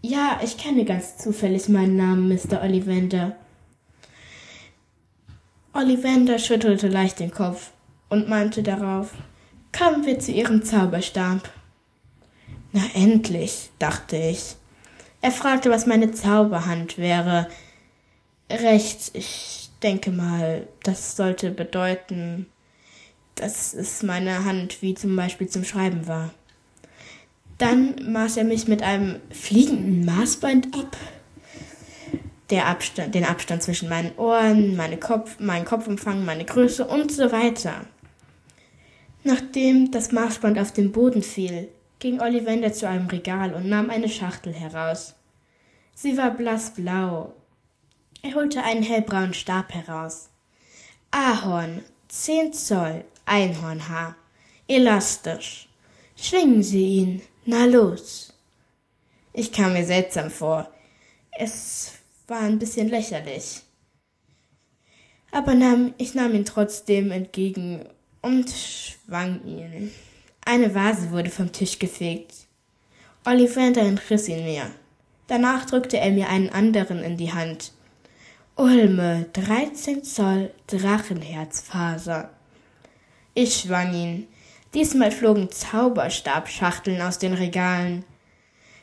Ja, 0.00 0.40
ich 0.44 0.56
kenne 0.56 0.84
ganz 0.84 1.18
zufällig 1.18 1.68
meinen 1.68 1.96
Namen, 1.96 2.28
Mr. 2.28 2.62
Ollivander. 2.62 3.36
Ollivander 5.72 6.38
schüttelte 6.38 6.88
leicht 6.88 7.18
den 7.18 7.32
Kopf 7.32 7.72
und 8.08 8.28
meinte 8.28 8.62
darauf, 8.62 9.12
kommen 9.76 10.06
wir 10.06 10.18
zu 10.20 10.30
Ihrem 10.32 10.62
Zauberstab. 10.64 11.50
Na 12.72 12.82
endlich, 12.94 13.70
dachte 13.78 14.16
ich. 14.16 14.56
Er 15.20 15.32
fragte, 15.32 15.68
was 15.70 15.86
meine 15.86 16.12
Zauberhand 16.12 16.96
wäre. 16.96 17.48
Rechts, 18.50 19.10
ich 19.14 19.70
denke 19.82 20.12
mal, 20.12 20.68
das 20.84 21.16
sollte 21.16 21.50
bedeuten, 21.50 22.46
dass 23.34 23.74
es 23.74 24.02
meine 24.04 24.44
Hand 24.44 24.80
wie 24.80 24.94
zum 24.94 25.16
Beispiel 25.16 25.48
zum 25.48 25.64
Schreiben 25.64 26.06
war. 26.06 26.30
Dann 27.58 28.12
maß 28.12 28.36
er 28.36 28.44
mich 28.44 28.68
mit 28.68 28.82
einem 28.82 29.20
fliegenden 29.30 30.04
Maßband 30.04 30.74
ab. 30.74 30.96
Der 32.50 32.66
Abstand, 32.66 33.14
den 33.14 33.24
Abstand 33.24 33.62
zwischen 33.62 33.88
meinen 33.88 34.16
Ohren, 34.16 34.76
meine 34.76 34.96
Kopf, 34.96 35.38
meinen 35.38 35.64
Kopfumfang, 35.64 36.24
meine 36.24 36.44
Größe 36.44 36.86
und 36.86 37.12
so 37.12 37.30
weiter. 37.32 37.84
Nachdem 39.24 39.90
das 39.90 40.12
Maßband 40.12 40.58
auf 40.58 40.72
den 40.72 40.92
Boden 40.92 41.22
fiel, 41.22 41.68
ging 41.98 42.20
Ollivander 42.20 42.72
zu 42.72 42.88
einem 42.88 43.08
Regal 43.08 43.52
und 43.52 43.68
nahm 43.68 43.90
eine 43.90 44.08
Schachtel 44.08 44.54
heraus. 44.54 45.14
Sie 45.94 46.16
war 46.16 46.30
blassblau. 46.30 47.34
Er 48.22 48.34
holte 48.34 48.62
einen 48.62 48.84
hellbraunen 48.84 49.34
Stab 49.34 49.74
heraus. 49.74 50.28
Ahorn, 51.10 51.82
zehn 52.06 52.52
Zoll, 52.52 53.04
Einhornhaar, 53.26 54.14
elastisch. 54.68 55.68
Schwingen 56.16 56.62
Sie 56.62 56.86
ihn, 56.86 57.22
na 57.48 57.64
los. 57.64 58.34
Ich 59.32 59.50
kam 59.52 59.72
mir 59.72 59.86
seltsam 59.86 60.30
vor. 60.30 60.70
Es 61.30 61.92
war 62.26 62.40
ein 62.40 62.58
bisschen 62.58 62.90
lächerlich. 62.90 63.62
Aber 65.30 65.54
nahm, 65.54 65.94
ich 65.96 66.14
nahm 66.14 66.34
ihn 66.34 66.44
trotzdem 66.44 67.10
entgegen 67.10 67.86
und 68.20 68.50
schwang 68.50 69.42
ihn. 69.46 69.90
Eine 70.44 70.74
Vase 70.74 71.10
wurde 71.10 71.30
vom 71.30 71.50
Tisch 71.50 71.78
gefegt. 71.78 72.34
Ollivander 73.24 73.80
entriss 73.80 74.28
ihn 74.28 74.44
mir. 74.44 74.70
Danach 75.26 75.64
drückte 75.64 75.96
er 75.96 76.10
mir 76.10 76.28
einen 76.28 76.50
anderen 76.50 77.02
in 77.02 77.16
die 77.16 77.32
Hand. 77.32 77.72
Ulme, 78.56 79.26
13 79.32 80.04
Zoll 80.04 80.52
Drachenherzfaser. 80.66 82.28
Ich 83.32 83.60
schwang 83.60 83.94
ihn. 83.94 84.28
Diesmal 84.78 85.10
flogen 85.10 85.50
Zauberstabschachteln 85.50 87.02
aus 87.02 87.18
den 87.18 87.34
Regalen. 87.34 88.04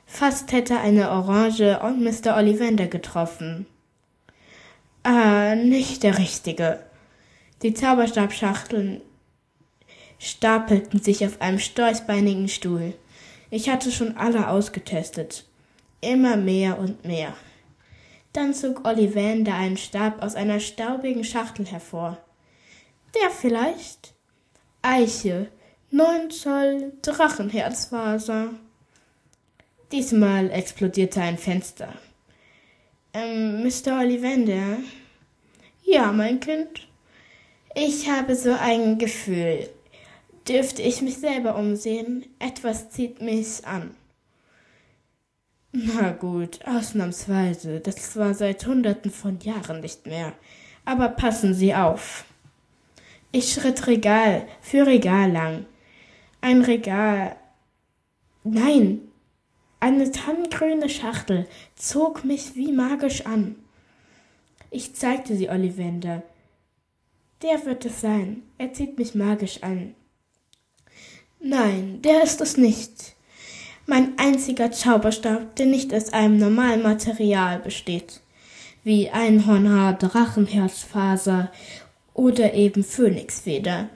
Fast 0.05 0.51
hätte 0.51 0.77
eine 0.77 1.09
Orange 1.09 1.79
und 1.79 2.03
Mr. 2.03 2.35
Ollivander 2.35 2.87
getroffen. 2.87 3.65
Ah, 5.03 5.55
nicht 5.55 6.03
der 6.03 6.17
richtige. 6.17 6.81
Die 7.61 7.73
Zauberstabschachteln 7.73 8.99
stapelten 10.19 11.01
sich 11.01 11.25
auf 11.25 11.39
einem 11.39 11.59
storchbeinigen 11.59 12.49
Stuhl. 12.49 12.93
Ich 13.49 13.69
hatte 13.69 13.89
schon 13.89 14.17
alle 14.17 14.49
ausgetestet. 14.49 15.45
Immer 16.01 16.35
mehr 16.35 16.77
und 16.77 17.05
mehr. 17.05 17.33
Dann 18.33 18.53
zog 18.53 18.85
Ollivander 18.85 19.53
einen 19.53 19.77
Stab 19.77 20.21
aus 20.21 20.35
einer 20.35 20.59
staubigen 20.59 21.23
Schachtel 21.23 21.65
hervor. 21.65 22.17
Der 23.15 23.29
vielleicht? 23.29 24.13
Eiche, 24.81 25.47
neun 25.95 26.29
Zoll 26.29 26.91
Drachenherzfaser. 27.01 28.49
Diesmal 29.93 30.51
explodierte 30.51 31.21
ein 31.21 31.37
Fenster. 31.37 31.93
Ähm, 33.13 33.63
Mr. 33.63 33.99
Ollivander? 33.99 34.79
Ja, 35.85 36.11
mein 36.11 36.41
Kind. 36.41 36.89
Ich 37.75 38.09
habe 38.09 38.35
so 38.35 38.51
ein 38.51 38.97
Gefühl. 38.97 39.69
Dürfte 40.45 40.81
ich 40.81 41.01
mich 41.01 41.17
selber 41.17 41.55
umsehen? 41.55 42.25
Etwas 42.39 42.89
zieht 42.89 43.21
mich 43.21 43.65
an. 43.65 43.95
Na 45.71 46.11
gut, 46.11 46.59
ausnahmsweise. 46.65 47.79
Das 47.79 48.17
war 48.17 48.33
seit 48.33 48.67
Hunderten 48.67 49.11
von 49.11 49.39
Jahren 49.39 49.79
nicht 49.79 50.07
mehr. 50.07 50.33
Aber 50.83 51.07
passen 51.07 51.53
Sie 51.53 51.73
auf. 51.73 52.25
Ich 53.31 53.53
schritt 53.53 53.87
Regal 53.87 54.45
für 54.61 54.85
Regal 54.85 55.31
lang. 55.31 55.65
Ein 56.45 56.61
Regal. 56.61 57.37
Nein, 58.43 59.01
eine 59.79 60.11
tannengrüne 60.11 60.89
Schachtel 60.89 61.47
zog 61.75 62.23
mich 62.23 62.55
wie 62.55 62.71
magisch 62.71 63.25
an. 63.25 63.55
Ich 64.69 64.93
zeigte 64.93 65.35
sie 65.35 65.49
Ollivander. 65.49 66.21
Der 67.41 67.65
wird 67.65 67.85
es 67.85 67.99
sein. 67.99 68.43
Er 68.59 68.71
zieht 68.73 68.99
mich 68.99 69.15
magisch 69.15 69.63
an. 69.63 69.95
Nein, 71.39 72.03
der 72.03 72.21
ist 72.21 72.39
es 72.41 72.57
nicht 72.57 73.15
mein 73.87 74.13
einziger 74.19 74.71
Zauberstab, 74.71 75.55
der 75.55 75.65
nicht 75.65 75.95
aus 75.95 76.13
einem 76.13 76.37
normalen 76.37 76.83
Material 76.83 77.57
besteht, 77.57 78.21
wie 78.83 79.09
Einhornhaar, 79.09 79.93
Drachenherzfaser 79.93 81.51
oder 82.13 82.53
eben 82.53 82.83
Phönixfeder. 82.83 83.89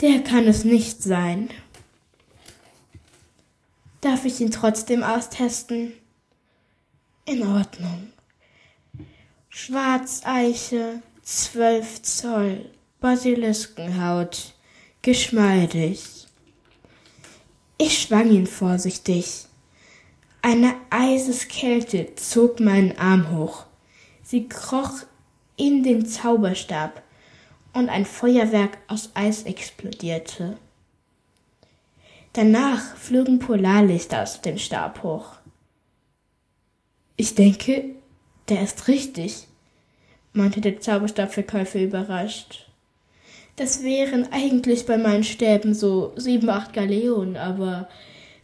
Der 0.00 0.24
kann 0.24 0.48
es 0.48 0.64
nicht 0.64 1.04
sein. 1.04 1.50
Darf 4.04 4.26
ich 4.26 4.38
ihn 4.42 4.50
trotzdem 4.50 5.02
austesten? 5.02 5.94
In 7.24 7.42
Ordnung. 7.42 8.12
Schwarzeiche, 9.48 11.00
zwölf 11.22 12.02
Zoll, 12.02 12.68
Basiliskenhaut, 13.00 14.52
geschmeidig. 15.00 16.26
Ich 17.78 18.02
schwang 18.02 18.30
ihn 18.30 18.46
vorsichtig. 18.46 19.46
Eine 20.42 20.74
Eiseskälte 20.90 22.14
zog 22.16 22.60
meinen 22.60 22.98
Arm 22.98 23.34
hoch. 23.34 23.64
Sie 24.22 24.50
kroch 24.50 25.06
in 25.56 25.82
den 25.82 26.04
Zauberstab 26.04 27.02
und 27.72 27.88
ein 27.88 28.04
Feuerwerk 28.04 28.76
aus 28.86 29.12
Eis 29.14 29.44
explodierte. 29.44 30.58
Danach 32.34 32.96
flogen 32.96 33.38
Polarlichter 33.38 34.24
aus 34.24 34.40
dem 34.40 34.58
Stab 34.58 35.04
hoch. 35.04 35.36
Ich 37.16 37.36
denke, 37.36 37.94
der 38.48 38.62
ist 38.62 38.88
richtig, 38.88 39.46
meinte 40.32 40.60
der 40.60 40.80
Zauberstabverkäufer 40.80 41.80
überrascht. 41.80 42.68
Das 43.54 43.84
wären 43.84 44.32
eigentlich 44.32 44.84
bei 44.84 44.98
meinen 44.98 45.22
Stäben 45.22 45.74
so 45.74 46.12
sieben, 46.16 46.50
acht 46.50 46.72
Galeonen, 46.72 47.36
aber 47.36 47.88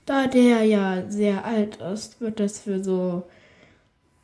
da 0.07 0.29
der 0.29 0.63
ja 0.63 1.11
sehr 1.11 1.45
alt 1.45 1.79
ist, 1.79 2.21
wird 2.21 2.39
das 2.39 2.61
für 2.61 2.85
so 2.85 3.25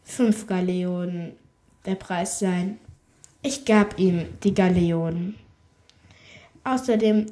fünf 0.05 0.47
Galeonen 0.47 1.33
der 1.87 1.97
Preis 1.97 2.39
sein. 2.39 2.79
Ich 3.43 3.65
gab 3.65 3.99
ihm 3.99 4.27
die 4.45 4.55
Galeonen. 4.55 5.35
Außerdem 6.63 7.27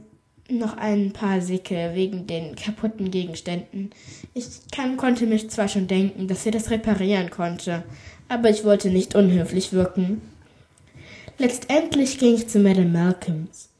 noch 0.48 0.76
ein 0.76 1.12
paar 1.12 1.40
Sicke 1.40 1.92
wegen 1.94 2.26
den 2.26 2.54
kaputten 2.54 3.10
Gegenständen. 3.10 3.90
Ich 4.34 4.46
kann, 4.70 4.96
konnte 4.96 5.26
mich 5.26 5.48
zwar 5.50 5.68
schon 5.68 5.86
denken, 5.86 6.28
dass 6.28 6.42
sie 6.42 6.50
das 6.50 6.70
reparieren 6.70 7.30
konnte, 7.30 7.82
aber 8.28 8.50
ich 8.50 8.64
wollte 8.64 8.90
nicht 8.90 9.14
unhöflich 9.14 9.72
wirken. 9.72 10.20
Letztendlich 11.38 12.18
ging 12.18 12.34
ich 12.34 12.48
zu 12.48 12.58
Madame 12.58 12.90
Malcolms. 12.90 13.70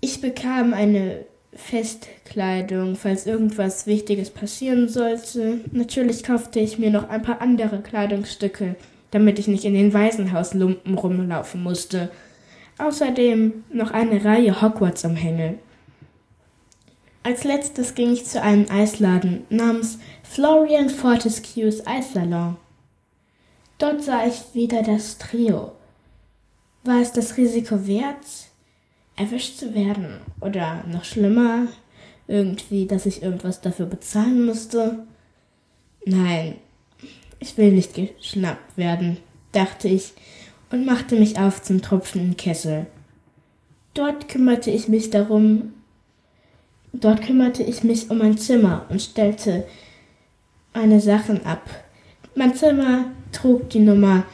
Ich 0.00 0.20
bekam 0.20 0.72
eine 0.74 1.24
Festkleidung, 1.52 2.94
falls 2.94 3.26
irgendwas 3.26 3.86
Wichtiges 3.86 4.30
passieren 4.30 4.88
sollte. 4.88 5.60
Natürlich 5.72 6.22
kaufte 6.22 6.60
ich 6.60 6.78
mir 6.78 6.90
noch 6.90 7.08
ein 7.08 7.22
paar 7.22 7.40
andere 7.40 7.80
Kleidungsstücke, 7.80 8.76
damit 9.10 9.38
ich 9.38 9.48
nicht 9.48 9.64
in 9.64 9.74
den 9.74 9.92
Waisenhauslumpen 9.92 10.94
rumlaufen 10.94 11.62
musste. 11.62 12.10
Außerdem 12.80 13.64
noch 13.72 13.90
eine 13.90 14.24
Reihe 14.24 14.62
Hogwarts-Umhänge. 14.62 15.58
Als 17.22 17.44
letztes 17.44 17.94
ging 17.94 18.12
ich 18.12 18.24
zu 18.24 18.40
einem 18.40 18.70
Eisladen 18.70 19.44
namens 19.50 19.98
Florian 20.22 20.88
Fortescues 20.88 21.86
Eissalon. 21.86 22.56
Dort 23.76 24.02
sah 24.02 24.26
ich 24.26 24.54
wieder 24.54 24.82
das 24.82 25.18
Trio. 25.18 25.72
War 26.82 27.02
es 27.02 27.12
das 27.12 27.36
Risiko 27.36 27.86
wert, 27.86 28.24
erwischt 29.16 29.58
zu 29.58 29.74
werden? 29.74 30.20
Oder 30.40 30.82
noch 30.86 31.04
schlimmer, 31.04 31.66
irgendwie, 32.26 32.86
dass 32.86 33.04
ich 33.04 33.22
irgendwas 33.22 33.60
dafür 33.60 33.86
bezahlen 33.86 34.46
musste? 34.46 35.06
Nein, 36.06 36.56
ich 37.40 37.58
will 37.58 37.72
nicht 37.72 37.92
geschnappt 37.94 38.78
werden, 38.78 39.18
dachte 39.52 39.88
ich 39.88 40.14
und 40.70 40.86
machte 40.86 41.16
mich 41.16 41.38
auf 41.38 41.62
zum 41.62 41.82
tropfenden 41.82 42.36
Kessel. 42.36 42.86
Dort 43.94 44.28
kümmerte 44.28 44.70
ich 44.70 44.88
mich 44.88 45.10
darum, 45.10 45.74
dort 46.92 47.22
kümmerte 47.22 47.62
ich 47.62 47.82
mich 47.82 48.10
um 48.10 48.18
mein 48.18 48.38
Zimmer 48.38 48.86
und 48.88 49.02
stellte 49.02 49.66
meine 50.72 51.00
Sachen 51.00 51.44
ab. 51.44 51.68
Mein 52.36 52.54
Zimmer 52.54 53.06
trug 53.32 53.68
die 53.70 53.80
Nummer 53.80 54.24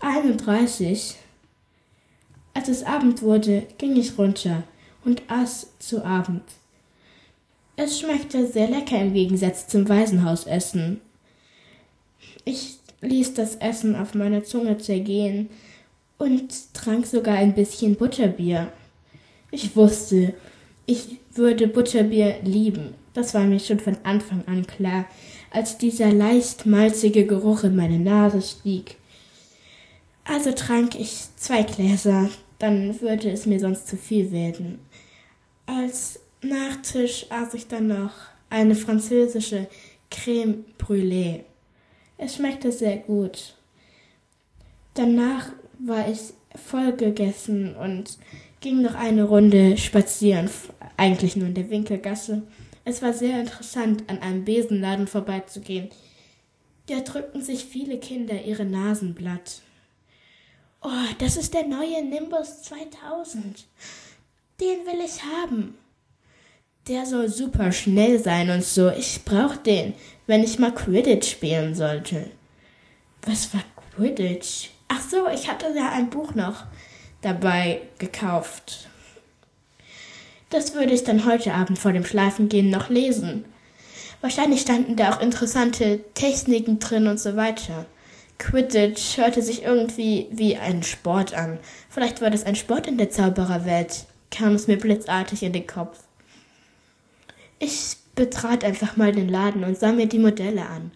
31. 0.00 1.16
Als 2.52 2.68
es 2.68 2.84
Abend 2.84 3.22
wurde, 3.22 3.66
ging 3.78 3.96
ich 3.96 4.18
runter 4.18 4.64
und 5.04 5.22
aß 5.28 5.78
zu 5.78 6.04
Abend. 6.04 6.42
Es 7.76 7.98
schmeckte 7.98 8.46
sehr 8.46 8.68
lecker 8.68 9.00
im 9.00 9.14
Gegensatz 9.14 9.66
zum 9.66 9.88
Waisenhausessen. 9.88 11.00
Ich 12.44 12.78
ließ 13.00 13.32
das 13.32 13.56
Essen 13.56 13.96
auf 13.96 14.14
meiner 14.14 14.44
Zunge 14.44 14.76
zergehen 14.76 15.48
und 16.20 16.74
trank 16.74 17.06
sogar 17.06 17.34
ein 17.36 17.54
bisschen 17.54 17.96
Butterbier. 17.96 18.70
Ich 19.50 19.74
wusste, 19.74 20.34
ich 20.86 21.18
würde 21.34 21.66
Butterbier 21.66 22.36
lieben. 22.44 22.94
Das 23.14 23.34
war 23.34 23.44
mir 23.44 23.58
schon 23.58 23.80
von 23.80 23.96
Anfang 24.04 24.44
an 24.46 24.66
klar, 24.66 25.06
als 25.50 25.78
dieser 25.78 26.12
leicht 26.12 26.66
malzige 26.66 27.26
Geruch 27.26 27.64
in 27.64 27.74
meine 27.74 27.98
Nase 27.98 28.42
stieg. 28.42 28.96
Also 30.24 30.52
trank 30.52 30.94
ich 30.94 31.24
zwei 31.36 31.62
Gläser, 31.62 32.28
dann 32.58 33.00
würde 33.00 33.30
es 33.30 33.46
mir 33.46 33.58
sonst 33.58 33.88
zu 33.88 33.96
viel 33.96 34.30
werden. 34.30 34.78
Als 35.66 36.20
Nachtisch 36.42 37.26
aß 37.28 37.52
ich 37.54 37.68
dann 37.68 37.88
noch 37.88 38.12
eine 38.48 38.74
französische 38.74 39.68
Creme 40.10 40.64
Brûlée. 40.78 41.40
Es 42.16 42.36
schmeckte 42.36 42.72
sehr 42.72 42.96
gut. 42.96 43.56
Danach 44.94 45.52
war 45.84 46.08
ich 46.08 46.34
voll 46.54 46.92
gegessen 46.92 47.74
und 47.76 48.18
ging 48.60 48.82
noch 48.82 48.94
eine 48.94 49.24
Runde 49.24 49.76
spazieren, 49.76 50.50
eigentlich 50.96 51.36
nur 51.36 51.48
in 51.48 51.54
der 51.54 51.70
Winkelgasse. 51.70 52.42
Es 52.84 53.02
war 53.02 53.12
sehr 53.12 53.40
interessant, 53.40 54.04
an 54.08 54.18
einem 54.18 54.44
Besenladen 54.44 55.06
vorbeizugehen. 55.06 55.90
Da 56.86 57.00
drückten 57.00 57.42
sich 57.42 57.64
viele 57.64 57.98
Kinder 57.98 58.42
ihre 58.42 58.64
Nasen 58.64 59.14
blatt. 59.14 59.62
Oh, 60.82 60.88
das 61.18 61.36
ist 61.36 61.54
der 61.54 61.66
neue 61.66 62.02
Nimbus 62.04 62.62
2000. 62.62 63.66
Den 64.60 64.86
will 64.86 65.04
ich 65.04 65.22
haben. 65.22 65.74
Der 66.88 67.06
soll 67.06 67.28
super 67.28 67.70
schnell 67.70 68.18
sein 68.18 68.50
und 68.50 68.64
so. 68.64 68.90
Ich 68.90 69.24
brauch 69.24 69.56
den, 69.56 69.94
wenn 70.26 70.42
ich 70.42 70.58
mal 70.58 70.74
Quidditch 70.74 71.30
spielen 71.30 71.74
sollte. 71.74 72.30
Was 73.22 73.52
war 73.52 73.62
Quidditch? 73.94 74.70
Ach 74.92 75.00
so, 75.00 75.28
ich 75.28 75.48
hatte 75.48 75.72
ja 75.74 75.92
ein 75.92 76.10
Buch 76.10 76.34
noch 76.34 76.64
dabei 77.22 77.82
gekauft. 77.98 78.88
Das 80.50 80.74
würde 80.74 80.92
ich 80.92 81.04
dann 81.04 81.26
heute 81.26 81.54
Abend 81.54 81.78
vor 81.78 81.92
dem 81.92 82.04
Schlafengehen 82.04 82.70
noch 82.70 82.88
lesen. 82.88 83.44
Wahrscheinlich 84.20 84.62
standen 84.62 84.96
da 84.96 85.14
auch 85.14 85.20
interessante 85.20 86.00
Techniken 86.14 86.80
drin 86.80 87.06
und 87.06 87.20
so 87.20 87.36
weiter. 87.36 87.86
Quidditch 88.38 89.16
hörte 89.16 89.42
sich 89.42 89.62
irgendwie 89.62 90.26
wie 90.32 90.56
ein 90.56 90.82
Sport 90.82 91.34
an. 91.34 91.60
Vielleicht 91.88 92.20
war 92.20 92.30
das 92.30 92.44
ein 92.44 92.56
Sport 92.56 92.88
in 92.88 92.98
der 92.98 93.10
Zaubererwelt, 93.10 94.06
kam 94.32 94.56
es 94.56 94.66
mir 94.66 94.76
blitzartig 94.76 95.44
in 95.44 95.52
den 95.52 95.68
Kopf. 95.68 96.00
Ich 97.60 97.96
betrat 98.16 98.64
einfach 98.64 98.96
mal 98.96 99.12
den 99.12 99.28
Laden 99.28 99.62
und 99.62 99.78
sah 99.78 99.92
mir 99.92 100.06
die 100.06 100.18
Modelle 100.18 100.66
an. 100.66 100.90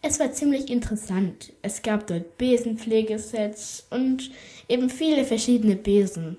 Es 0.00 0.20
war 0.20 0.32
ziemlich 0.32 0.70
interessant. 0.70 1.52
Es 1.62 1.82
gab 1.82 2.06
dort 2.06 2.38
Besenpflegesets 2.38 3.86
und 3.90 4.30
eben 4.68 4.90
viele 4.90 5.24
verschiedene 5.24 5.76
Besen. 5.76 6.38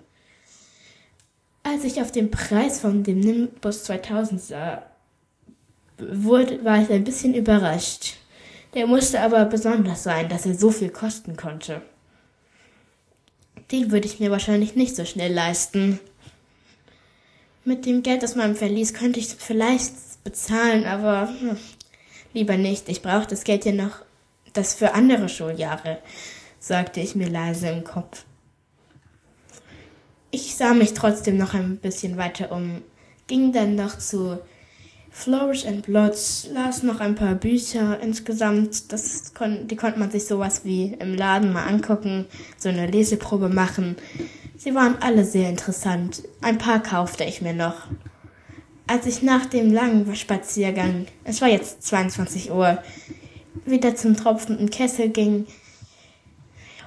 Als 1.64 1.84
ich 1.84 2.02
auf 2.02 2.12
den 2.12 2.32
Preis 2.32 2.80
von 2.80 3.04
dem 3.04 3.20
Nimbus 3.20 3.84
2000 3.84 4.42
sah, 4.42 4.84
wurde, 5.98 6.64
war 6.64 6.82
ich 6.82 6.90
ein 6.90 7.04
bisschen 7.04 7.34
überrascht. 7.34 8.16
Der 8.74 8.88
musste 8.88 9.20
aber 9.22 9.46
besonders 9.46 10.04
sein, 10.04 10.30
dass 10.30 10.46
er 10.46 10.56
so 10.56 10.72
viel 10.72 10.90
kosten 10.90 11.36
konnte. 11.36 11.82
Den 13.72 13.92
würde 13.92 14.08
ich 14.08 14.20
mir 14.20 14.32
wahrscheinlich 14.32 14.76
nicht 14.76 14.96
so 14.96 15.06
schnell 15.06 15.34
leisten. 15.34 16.00
Mit 17.66 17.86
dem 17.86 18.04
Geld 18.04 18.24
aus 18.24 18.36
meinem 18.36 18.56
Verlies 18.56 18.94
könnte 18.94 19.20
ich 19.20 19.28
vielleicht 19.28 19.94
bezahlen, 20.24 20.86
aber 20.86 21.30
hm, 21.40 21.58
Lieber 22.34 22.58
nicht, 22.58 22.90
ich 22.90 23.02
brauche 23.02 23.28
das 23.28 23.44
Geld 23.44 23.66
ja 23.66 23.72
noch 23.72 24.04
das 24.54 24.74
für 24.74 24.94
andere 24.94 25.30
Schuljahre, 25.30 26.00
sagte 26.60 27.00
ich 27.00 27.16
mir 27.16 27.30
leise 27.30 27.70
im 27.70 27.84
Kopf. 27.84 28.26
Ich 30.32 30.56
sah 30.56 30.74
mich 30.74 30.94
trotzdem 30.94 31.38
noch 31.38 31.54
ein 31.54 31.78
bisschen 31.78 32.18
weiter 32.18 32.52
um, 32.52 32.82
ging 33.28 33.52
dann 33.52 33.76
noch 33.76 33.98
zu 33.98 34.40
Flourish 35.12 35.66
and 35.66 35.86
Blots, 35.86 36.48
las 36.54 36.84
noch 36.84 37.00
ein 37.00 37.16
paar 37.16 37.36
Bücher 37.36 38.00
insgesamt. 38.00 38.92
Das 38.92 39.34
kon 39.34 39.68
die 39.68 39.76
konnte 39.76 40.00
man 40.00 40.12
sich 40.12 40.26
sowas 40.26 40.66
wie 40.66 40.94
im 41.00 41.16
Laden 41.16 41.52
mal 41.52 41.66
angucken, 41.66 42.26
so 42.58 42.70
eine 42.70 42.88
Leseprobe 42.88 43.50
machen. 43.50 43.96
Sie 44.56 44.76
waren 44.76 44.98
alle 45.02 45.26
sehr 45.26 45.50
interessant. 45.50 46.24
Ein 46.42 46.58
paar 46.58 46.84
kaufte 46.84 47.24
ich 47.24 47.42
mir 47.42 47.54
noch. 47.54 47.88
Als 48.90 49.06
ich 49.06 49.22
nach 49.22 49.46
dem 49.46 49.72
langen 49.72 50.16
Spaziergang, 50.16 51.06
es 51.24 51.42
war 51.42 51.48
jetzt 51.48 51.84
22 51.84 52.50
Uhr, 52.50 52.82
wieder 53.64 53.96
zum 53.96 54.18
tropfenden 54.18 54.72
Kessel 54.72 55.10
ging, 55.10 55.46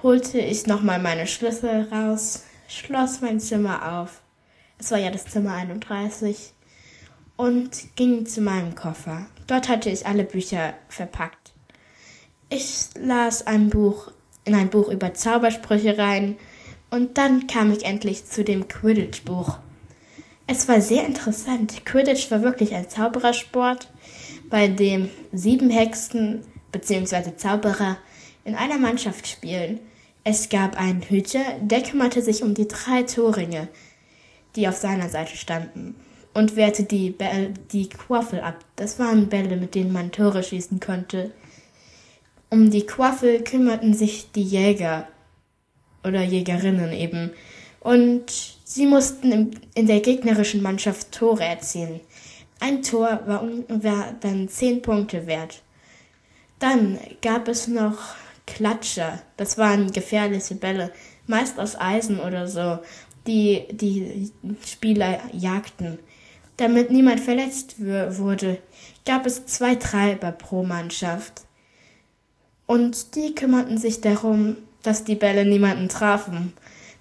holte 0.03 0.41
ich 0.41 0.67
nochmal 0.67 0.99
meine 0.99 1.29
Schlüssel 1.29 1.87
raus, 1.93 2.43
schloss 2.67 3.21
mein 3.21 3.39
Zimmer 3.39 4.01
auf, 4.01 4.21
es 4.81 4.91
war 4.91 4.99
ja 4.99 5.13
das 5.13 5.27
Zimmer 5.27 5.55
31, 5.55 6.53
und 7.37 7.95
ging 7.95 8.27
zu 8.27 8.41
meinem 8.41 8.75
Koffer. 8.75 9.27
Dort 9.47 9.69
hatte 9.69 9.89
ich 9.89 10.05
alle 10.05 10.25
Bücher 10.25 10.75
verpackt. 10.89 11.53
Ich 12.51 12.87
las 12.99 13.47
ein 13.47 13.71
Buch, 13.71 14.11
in 14.45 14.57
ein 14.57 14.71
Buch 14.71 14.89
über 14.89 15.15
Zaubersprüche 15.15 15.99
rein, 15.99 16.37
und 16.91 17.17
dann 17.17 17.47
kam 17.47 17.71
ich 17.71 17.85
endlich 17.85 18.25
zu 18.25 18.43
dem 18.43 18.67
Quidditch-Buch. 18.67 19.61
Es 20.53 20.69
war 20.69 20.83
sehr 20.83 21.07
interessant. 21.07 21.87
Quidditch 21.87 22.31
war 22.31 22.43
wirklich 22.43 22.75
ein 22.75 22.87
Zauberersport, 22.87 23.89
bei 24.51 24.69
dem 24.69 25.09
sieben 25.33 25.71
Hexen 25.71 26.43
bzw. 26.73 27.37
Zauberer 27.37 27.97
in 28.45 28.55
einer 28.55 28.77
Mannschaft 28.77 29.27
spielen. 29.27 29.81
Es 30.25 30.51
gab 30.51 30.79
einen 30.79 31.01
Hüter, 31.01 31.41
der 31.63 31.83
kümmerte 31.83 32.21
sich 32.21 32.43
um 32.43 32.53
die 32.53 32.69
drei 32.69 33.03
Torringe, 33.05 33.69
die 34.55 34.69
auf 34.69 34.77
seiner 34.77 35.09
Seite 35.09 35.39
standen, 35.39 35.95
und 36.35 36.55
wehrte 36.55 36.83
die, 36.83 37.09
Bälle, 37.09 37.55
die 37.73 37.89
Quaffel 37.89 38.41
ab. 38.41 38.63
Das 38.77 38.99
waren 38.99 39.31
Bälle, 39.31 39.57
mit 39.57 39.75
denen 39.75 39.91
man 39.91 40.13
Tore 40.13 40.43
schießen 40.43 40.81
konnte. 40.81 41.31
Um 42.51 42.71
die 42.71 42.85
Quaffel 42.85 43.43
kümmerten 43.43 43.95
sich 43.95 44.33
die 44.33 44.43
Jäger 44.45 45.09
oder 46.05 46.23
Jägerinnen 46.23 46.93
eben. 46.93 47.31
Und 47.83 48.31
Sie 48.65 48.87
mussten 48.87 49.61
in 49.75 49.87
der 49.87 50.01
gegnerischen 50.01 50.63
Mannschaft 50.63 51.13
Tore 51.13 51.45
erzielen. 51.45 52.01
Ein 52.61 52.83
Tor 52.83 53.21
war, 53.27 53.47
war 53.69 54.15
dann 54.21 54.49
zehn 54.49 54.81
Punkte 54.81 55.27
wert. 55.27 55.63
Dann 56.59 56.99
gab 57.21 57.49
es 57.49 57.67
noch 57.67 57.99
Klatscher. 58.47 59.21
Das 59.37 59.59
waren 59.59 59.93
gefährliche 59.93 60.55
Bälle, 60.55 60.93
meist 61.27 61.59
aus 61.59 61.77
Eisen 61.79 62.21
oder 62.21 62.47
so. 62.47 62.79
die 63.27 63.67
die 63.71 64.31
Spieler 64.65 65.21
jagten. 65.33 65.99
Damit 66.57 66.91
niemand 66.91 67.21
verletzt 67.21 67.77
wurde, 67.79 68.59
gab 69.05 69.27
es 69.27 69.47
zwei 69.47 69.75
Treiber 69.75 70.33
pro 70.33 70.63
Mannschaft. 70.63 71.43
Und 72.67 73.17
die 73.17 73.35
kümmerten 73.35 73.79
sich 73.79 74.01
darum, 74.01 74.57
dass 74.83 75.05
die 75.05 75.15
Bälle 75.15 75.45
niemanden 75.45 75.89
trafen. 75.89 76.53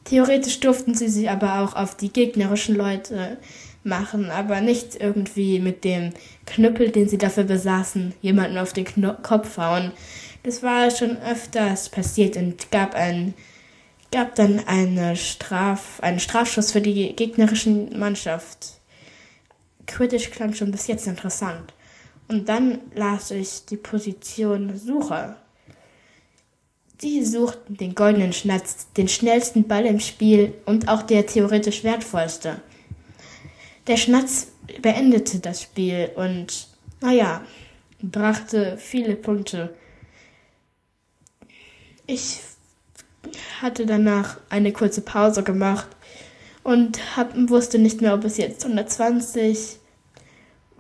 Theoretisch 0.06 0.60
durften 0.60 0.96
sie 0.96 1.10
sich 1.10 1.30
aber 1.30 1.60
auch 1.60 1.76
auf 1.76 1.96
die 1.96 2.12
gegnerischen 2.12 2.76
Leute 2.76 3.38
machen, 3.84 4.30
aber 4.30 4.62
nicht 4.62 4.96
irgendwie 5.00 5.60
mit 5.60 5.84
dem 5.84 6.12
Knüppel, 6.46 6.90
den 6.90 7.08
sie 7.08 7.18
dafür 7.18 7.44
besaßen, 7.44 8.14
jemanden 8.22 8.58
auf 8.58 8.74
den 8.74 8.86
Kno 8.86 9.14
Kopf 9.22 9.58
hauen. 9.58 9.92
Das 10.44 10.64
war 10.64 10.90
schon 10.92 11.18
öfters 11.18 11.90
passiert 11.90 12.36
und 12.36 12.72
gab 12.72 12.96
ein 12.96 13.34
gab 14.12 14.36
dann 14.36 14.60
eine 14.68 15.16
Straf, 15.16 16.00
einen 16.02 16.20
Strafschuss 16.20 16.72
für 16.72 16.82
die 16.82 17.16
gegnerischen 17.16 17.98
Mannschaft. 17.98 18.82
Quidditch 19.88 20.32
klang 20.32 20.54
schon 20.54 20.72
bis 20.72 20.88
jetzt 20.88 21.08
interessant. 21.08 21.74
Und 22.28 22.48
dann 22.50 22.80
las 22.94 23.32
ich 23.32 23.66
die 23.66 23.78
Position 23.78 24.78
Sucher. 24.78 25.38
Sie 27.02 27.26
suchten 27.26 27.78
den 27.78 27.96
goldenen 27.96 28.32
Schnatz, 28.32 28.86
den 28.96 29.08
schnellsten 29.08 29.68
Ball 29.68 29.88
im 29.88 30.00
Spiel 30.00 30.54
und 30.68 30.88
auch 30.88 31.02
der 31.02 31.26
theoretisch 31.26 31.84
wertvollste. 31.84 32.62
Der 33.88 33.98
Schnatz 33.98 34.50
beendete 34.84 35.40
das 35.40 35.64
Spiel 35.64 36.12
und, 36.14 36.68
naja, 37.00 37.42
brachte 38.04 38.78
viele 38.78 39.16
Punkte. 39.16 39.74
Ich 42.06 42.42
hatte 43.64 43.88
danach 43.88 44.38
eine 44.52 44.72
kurze 44.72 45.02
Pause 45.02 45.42
gemacht 45.42 45.88
und 46.62 47.18
hab, 47.18 47.34
wusste 47.50 47.80
nicht 47.80 48.02
mehr, 48.02 48.14
ob 48.14 48.26
es 48.26 48.38
jetzt 48.38 48.64
120 48.64 49.80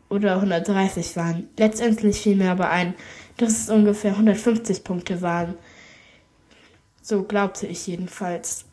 oder 0.09 0.35
130 0.35 1.15
waren. 1.15 1.49
Letztendlich 1.57 2.19
fiel 2.21 2.35
mir 2.35 2.51
aber 2.51 2.69
ein, 2.69 2.93
dass 3.37 3.53
es 3.53 3.69
ungefähr 3.69 4.11
150 4.11 4.83
Punkte 4.83 5.23
waren. 5.23 5.55
So 7.01 7.23
glaubte 7.23 7.67
ich 7.67 7.87
jedenfalls. 7.87 8.65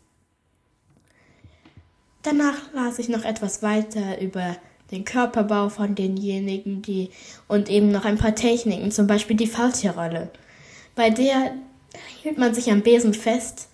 Danach 2.23 2.73
las 2.75 2.99
ich 2.99 3.09
noch 3.09 3.25
etwas 3.25 3.63
weiter 3.63 4.21
über 4.21 4.57
den 4.91 5.05
Körperbau 5.05 5.69
von 5.69 5.95
denjenigen, 5.95 6.83
die 6.83 7.11
und 7.47 7.71
eben 7.71 7.91
noch 7.91 8.05
ein 8.05 8.19
paar 8.19 8.35
Techniken, 8.35 8.91
zum 8.91 9.07
Beispiel 9.07 9.37
die 9.37 9.47
Falltierrolle. 9.47 10.31
Bei 10.95 11.11
der 11.11 11.55
hielt 12.23 12.39
man 12.39 12.55
sich 12.55 12.71
am 12.71 12.83
Besen 12.83 13.15
fest, 13.15 13.69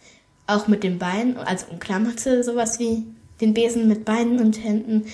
auch 0.46 0.68
mit 0.68 0.84
den 0.84 0.98
Beinen, 0.98 1.36
also 1.38 1.66
umklammerte 1.70 2.44
sowas 2.44 2.78
wie 2.78 3.04
den 3.40 3.54
Besen 3.54 3.88
mit 3.88 4.04
Beinen 4.04 4.38
und 4.40 4.62
Händen 4.62 5.06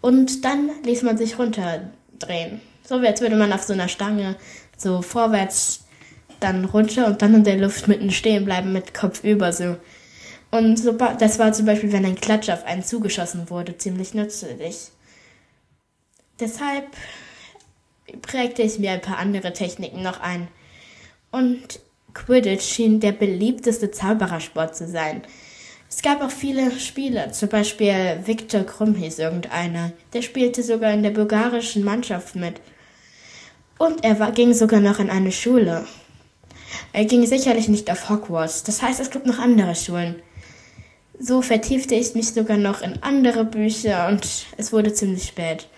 und 0.00 0.44
dann 0.44 0.70
ließ 0.84 1.02
man 1.02 1.18
sich 1.18 1.38
runterdrehen. 1.38 2.60
So 2.84 3.02
wie 3.02 3.06
als 3.06 3.20
würde 3.20 3.36
man 3.36 3.52
auf 3.52 3.64
so 3.64 3.72
einer 3.72 3.88
Stange 3.88 4.36
so 4.76 5.02
vorwärts 5.02 5.85
dann 6.40 6.64
runter 6.64 7.06
und 7.06 7.22
dann 7.22 7.34
in 7.34 7.44
der 7.44 7.56
Luft 7.56 7.88
mitten 7.88 8.10
stehen 8.10 8.44
bleiben 8.44 8.72
mit 8.72 8.94
Kopf 8.94 9.24
über 9.24 9.52
so. 9.52 9.76
Und 10.50 10.78
so, 10.78 10.92
das 10.92 11.38
war 11.38 11.52
zum 11.52 11.66
Beispiel, 11.66 11.92
wenn 11.92 12.04
ein 12.04 12.20
Klatsch 12.20 12.48
auf 12.48 12.64
einen 12.64 12.84
zugeschossen 12.84 13.50
wurde, 13.50 13.76
ziemlich 13.76 14.14
nützlich. 14.14 14.88
Deshalb 16.40 16.86
prägte 18.22 18.62
ich 18.62 18.78
mir 18.78 18.92
ein 18.92 19.00
paar 19.00 19.18
andere 19.18 19.52
Techniken 19.52 20.02
noch 20.02 20.20
ein. 20.20 20.48
Und 21.30 21.80
Quidditch 22.14 22.64
schien 22.64 23.00
der 23.00 23.12
beliebteste 23.12 23.90
Zauberersport 23.90 24.76
zu 24.76 24.86
sein. 24.86 25.22
Es 25.88 26.02
gab 26.02 26.22
auch 26.22 26.30
viele 26.30 26.72
Spieler, 26.78 27.32
zum 27.32 27.48
Beispiel 27.48 28.20
Viktor 28.24 28.64
Krumm 28.64 28.94
hieß 28.94 29.18
irgendeiner. 29.18 29.92
Der 30.12 30.22
spielte 30.22 30.62
sogar 30.62 30.92
in 30.92 31.02
der 31.02 31.10
bulgarischen 31.10 31.84
Mannschaft 31.84 32.34
mit. 32.34 32.60
Und 33.78 34.02
er 34.04 34.18
war, 34.18 34.32
ging 34.32 34.52
sogar 34.52 34.80
noch 34.80 34.98
in 34.98 35.10
eine 35.10 35.32
Schule. 35.32 35.86
Er 36.92 37.04
ging 37.04 37.26
sicherlich 37.26 37.68
nicht 37.68 37.90
auf 37.90 38.08
Hogwarts, 38.08 38.62
das 38.62 38.82
heißt, 38.82 39.00
es 39.00 39.10
gibt 39.10 39.26
noch 39.26 39.38
andere 39.38 39.74
Schulen. 39.74 40.16
So 41.18 41.40
vertiefte 41.40 41.94
ich 41.94 42.14
mich 42.14 42.32
sogar 42.32 42.58
noch 42.58 42.82
in 42.82 43.02
andere 43.02 43.44
Bücher 43.44 44.08
und 44.08 44.46
es 44.56 44.72
wurde 44.72 44.92
ziemlich 44.92 45.24
spät. 45.24 45.68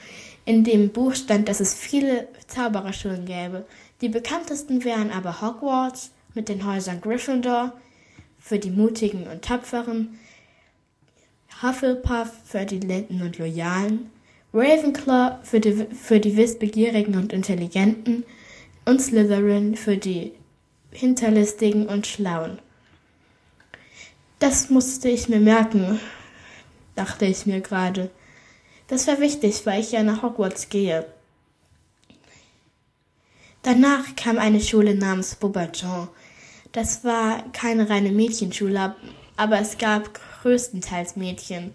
In 0.44 0.64
dem 0.64 0.90
Buch 0.90 1.14
stand, 1.14 1.48
dass 1.48 1.60
es 1.60 1.74
viele 1.74 2.26
Zaubererschulen 2.46 3.26
gäbe. 3.26 3.66
Die 4.00 4.08
bekanntesten 4.08 4.84
wären 4.84 5.10
aber 5.10 5.40
Hogwarts 5.40 6.10
mit 6.34 6.48
den 6.48 6.66
Häusern 6.66 7.00
Gryffindor 7.00 7.72
für 8.38 8.58
die 8.58 8.70
Mutigen 8.70 9.26
und 9.26 9.42
Tapferen, 9.42 10.18
Hufflepuff 11.62 12.30
für 12.44 12.64
die 12.64 12.78
Netten 12.78 13.22
und 13.22 13.38
Loyalen, 13.38 14.10
Ravenclaw 14.54 15.38
für 15.42 15.60
die, 15.60 15.86
für 15.94 16.20
die 16.20 16.36
Wissbegierigen 16.36 17.16
und 17.16 17.32
Intelligenten 17.32 18.24
und 18.84 19.02
Slytherin 19.02 19.76
für 19.76 19.96
die 19.96 20.32
Hinterlistigen 20.90 21.86
und 21.86 22.06
Schlauen. 22.06 22.58
Das 24.38 24.70
musste 24.70 25.08
ich 25.08 25.28
mir 25.28 25.40
merken, 25.40 26.00
dachte 26.94 27.26
ich 27.26 27.46
mir 27.46 27.60
gerade. 27.60 28.10
Das 28.86 29.06
war 29.06 29.20
wichtig, 29.20 29.66
weil 29.66 29.80
ich 29.80 29.92
ja 29.92 30.02
nach 30.02 30.22
Hogwarts 30.22 30.68
gehe. 30.68 31.06
Danach 33.62 34.16
kam 34.16 34.38
eine 34.38 34.60
Schule 34.60 34.94
namens 34.94 35.34
Beaubaton. 35.34 36.08
Das 36.72 37.04
war 37.04 37.42
keine 37.52 37.90
reine 37.90 38.12
Mädchenschule, 38.12 38.94
aber 39.36 39.58
es 39.58 39.76
gab 39.78 40.20
größtenteils 40.42 41.16
Mädchen. 41.16 41.74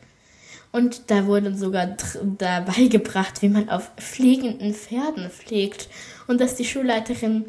Und 0.71 1.11
da 1.11 1.27
wurde 1.27 1.55
sogar 1.55 1.95
dabei 2.39 2.87
gebracht, 2.87 3.41
wie 3.41 3.49
man 3.49 3.69
auf 3.69 3.91
fliegenden 3.97 4.73
Pferden 4.73 5.29
fliegt 5.29 5.87
und 6.27 6.41
dass 6.41 6.55
die 6.55 6.65
Schulleiterin 6.65 7.45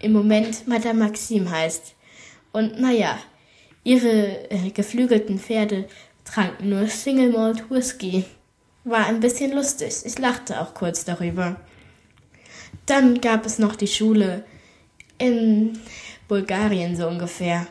im 0.00 0.12
Moment 0.12 0.66
Madame 0.66 1.04
Maxime 1.04 1.50
heißt. 1.50 1.94
Und 2.52 2.80
naja, 2.80 3.18
Ihre 3.82 4.50
äh, 4.50 4.70
geflügelten 4.70 5.38
Pferde 5.38 5.88
tranken 6.24 6.68
nur 6.68 6.86
Single 6.88 7.30
Malt 7.30 7.70
Whisky. 7.70 8.24
War 8.84 9.06
ein 9.06 9.20
bisschen 9.20 9.52
lustig. 9.52 9.94
Ich 10.04 10.18
lachte 10.18 10.60
auch 10.60 10.74
kurz 10.74 11.04
darüber. 11.04 11.56
Dann 12.86 13.20
gab 13.20 13.46
es 13.46 13.58
noch 13.58 13.76
die 13.76 13.86
Schule 13.86 14.44
in 15.18 15.78
Bulgarien 16.28 16.96
so 16.96 17.08
ungefähr. 17.08 17.66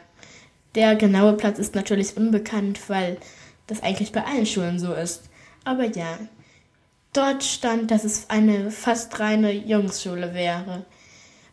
Der 0.76 0.96
genaue 0.96 1.34
Platz 1.34 1.60
ist 1.60 1.76
natürlich 1.76 2.15
unbekannt, 2.15 2.80
weil 2.89 3.18
das 3.68 3.82
eigentlich 3.84 4.12
bei 4.12 4.24
allen 4.24 4.46
Schulen 4.46 4.80
so 4.80 4.94
ist. 4.94 5.24
Aber 5.63 5.86
ja, 5.86 6.20
dort 7.13 7.44
stand, 7.44 7.92
dass 7.92 8.04
es 8.04 8.30
eine 8.30 8.72
fast 8.72 9.20
reine 9.20 9.52
Jungsschule 9.52 10.34
wäre. 10.34 10.86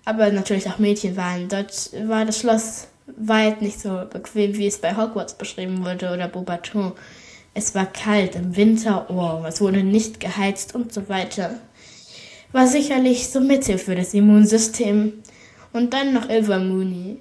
Aber 0.07 0.31
natürlich 0.31 0.69
auch 0.69 0.79
Mädchen 0.79 1.17
waren. 1.17 1.49
Dort 1.49 1.91
war 2.09 2.25
das 2.25 2.39
Schloss 2.39 2.87
weit 3.17 3.61
nicht 3.61 3.81
so 3.81 4.03
bequem, 4.11 4.57
wie 4.57 4.67
es 4.67 4.79
bei 4.79 4.97
Hogwarts 4.97 5.35
beschrieben 5.35 5.85
wurde 5.85 6.13
oder 6.13 6.29
Beaubaton. 6.29 6.93
Es 7.55 7.75
war 7.75 7.87
kalt 7.87 8.37
im 8.37 8.57
Winter, 8.57 9.11
oh, 9.11 9.45
es 9.47 9.61
wurde 9.61 9.83
nicht 9.83 10.21
geheizt 10.21 10.75
und 10.75 10.93
so 10.93 11.09
weiter. 11.09 11.59
War 12.53 12.67
sicherlich 12.67 13.29
so 13.29 13.41
Mittel 13.41 13.79
für 13.79 13.95
das 13.95 14.15
Immunsystem. 14.15 15.13
Und 15.73 15.93
dann 15.93 16.15
noch 16.15 16.29
Ilvermuni. 16.29 17.19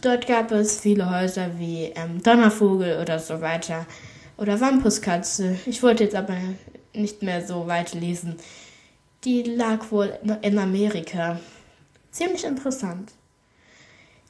Dort 0.00 0.26
gab 0.26 0.52
es 0.52 0.80
viele 0.80 1.10
Häuser 1.10 1.58
wie 1.58 1.92
ähm, 1.96 2.22
Donnervogel 2.22 3.00
oder 3.00 3.18
so 3.18 3.40
weiter. 3.40 3.86
Oder 4.36 4.60
Wampuskatze. 4.60 5.56
Ich 5.66 5.82
wollte 5.82 6.04
jetzt 6.04 6.16
aber 6.16 6.36
nicht 6.94 7.22
mehr 7.22 7.44
so 7.46 7.66
weit 7.66 7.94
lesen. 7.94 8.36
Die 9.24 9.42
lag 9.42 9.90
wohl 9.90 10.18
in 10.42 10.58
Amerika. 10.58 11.40
Ziemlich 12.10 12.44
interessant. 12.44 13.12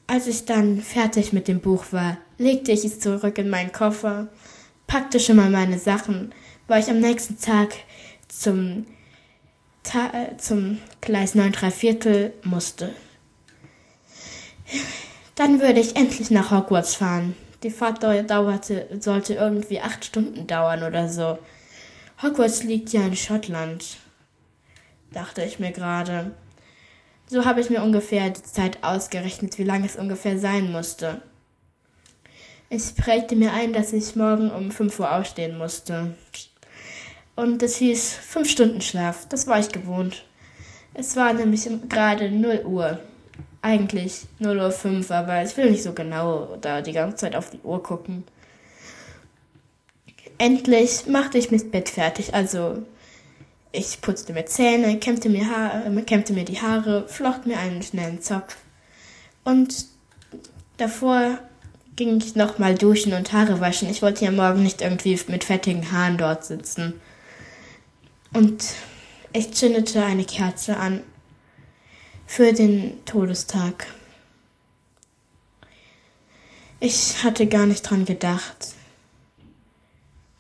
Als 0.06 0.26
ich 0.26 0.44
dann 0.44 0.80
fertig 0.80 1.32
mit 1.32 1.48
dem 1.48 1.60
Buch 1.60 1.84
war, 1.92 2.18
legte 2.36 2.72
ich 2.72 2.84
es 2.84 3.00
zurück 3.00 3.38
in 3.38 3.48
meinen 3.48 3.72
Koffer, 3.72 4.28
packte 4.86 5.20
schon 5.20 5.36
mal 5.36 5.50
meine 5.50 5.78
Sachen, 5.78 6.34
weil 6.66 6.82
ich 6.82 6.90
am 6.90 6.98
nächsten 6.98 7.38
Tag 7.38 7.74
zum, 8.28 8.86
Ta 9.82 10.36
zum 10.36 10.78
Gleis 11.00 11.34
9 11.34 11.52
3 11.52 11.70
Viertel 11.70 12.32
musste. 12.42 12.92
Dann 15.36 15.60
würde 15.60 15.80
ich 15.80 15.96
endlich 15.96 16.30
nach 16.30 16.50
Hogwarts 16.50 16.96
fahren. 16.96 17.34
Die 17.62 17.70
Fahrt 17.70 18.02
dauerte, 18.02 18.88
sollte 19.00 19.34
irgendwie 19.34 19.80
acht 19.80 20.04
Stunden 20.04 20.46
dauern 20.46 20.82
oder 20.82 21.08
so. 21.08 21.38
Hogwarts 22.22 22.64
liegt 22.64 22.92
ja 22.92 23.02
in 23.02 23.16
Schottland, 23.16 23.96
dachte 25.12 25.42
ich 25.42 25.58
mir 25.58 25.72
gerade. 25.72 26.32
So 27.30 27.44
habe 27.44 27.60
ich 27.60 27.70
mir 27.70 27.80
ungefähr 27.80 28.28
die 28.30 28.42
Zeit 28.42 28.82
ausgerechnet, 28.82 29.56
wie 29.56 29.62
lange 29.62 29.86
es 29.86 29.94
ungefähr 29.94 30.36
sein 30.36 30.72
musste. 30.72 31.22
Ich 32.70 32.96
prägte 32.96 33.36
mir 33.36 33.52
ein, 33.52 33.72
dass 33.72 33.92
ich 33.92 34.16
morgen 34.16 34.50
um 34.50 34.72
5 34.72 34.98
Uhr 34.98 35.14
aufstehen 35.14 35.56
musste. 35.56 36.16
Und 37.36 37.62
es 37.62 37.76
hieß 37.76 38.14
5 38.14 38.50
Stunden 38.50 38.80
Schlaf. 38.80 39.28
Das 39.28 39.46
war 39.46 39.60
ich 39.60 39.68
gewohnt. 39.68 40.24
Es 40.92 41.14
war 41.14 41.32
nämlich 41.32 41.68
gerade 41.88 42.32
0 42.32 42.64
Uhr. 42.64 42.98
Eigentlich 43.62 44.22
0 44.40 44.58
Uhr 44.58 44.72
5, 44.72 45.08
aber 45.12 45.44
ich 45.44 45.56
will 45.56 45.70
nicht 45.70 45.84
so 45.84 45.92
genau 45.92 46.56
da 46.60 46.82
die 46.82 46.92
ganze 46.92 47.18
Zeit 47.18 47.36
auf 47.36 47.50
die 47.50 47.60
Uhr 47.62 47.80
gucken. 47.80 48.24
endlich 50.38 51.06
machte 51.06 51.38
ich 51.38 51.52
mich 51.52 51.70
Bett 51.70 51.90
fertig. 51.90 52.34
Also 52.34 52.82
ich 53.72 54.00
putzte 54.00 54.32
mir 54.32 54.46
Zähne, 54.46 54.98
kämmte 54.98 55.28
mir, 55.28 55.48
Haare, 55.48 56.02
kämmte 56.02 56.32
mir 56.32 56.44
die 56.44 56.60
Haare, 56.60 57.08
flocht 57.08 57.46
mir 57.46 57.58
einen 57.58 57.82
schnellen 57.82 58.20
Zopf. 58.20 58.56
Und 59.44 59.86
davor 60.76 61.38
ging 61.96 62.18
ich 62.18 62.34
nochmal 62.34 62.74
duschen 62.74 63.12
und 63.12 63.32
Haare 63.32 63.60
waschen. 63.60 63.88
Ich 63.88 64.02
wollte 64.02 64.24
ja 64.24 64.30
morgen 64.30 64.62
nicht 64.62 64.80
irgendwie 64.80 65.18
mit 65.28 65.44
fettigen 65.44 65.92
Haaren 65.92 66.18
dort 66.18 66.44
sitzen. 66.44 67.00
Und 68.32 68.64
ich 69.32 69.52
zündete 69.52 70.04
eine 70.04 70.24
Kerze 70.24 70.76
an 70.76 71.02
für 72.26 72.52
den 72.52 73.04
Todestag. 73.04 73.86
Ich 76.80 77.22
hatte 77.22 77.46
gar 77.46 77.66
nicht 77.66 77.82
dran 77.82 78.04
gedacht. 78.04 78.74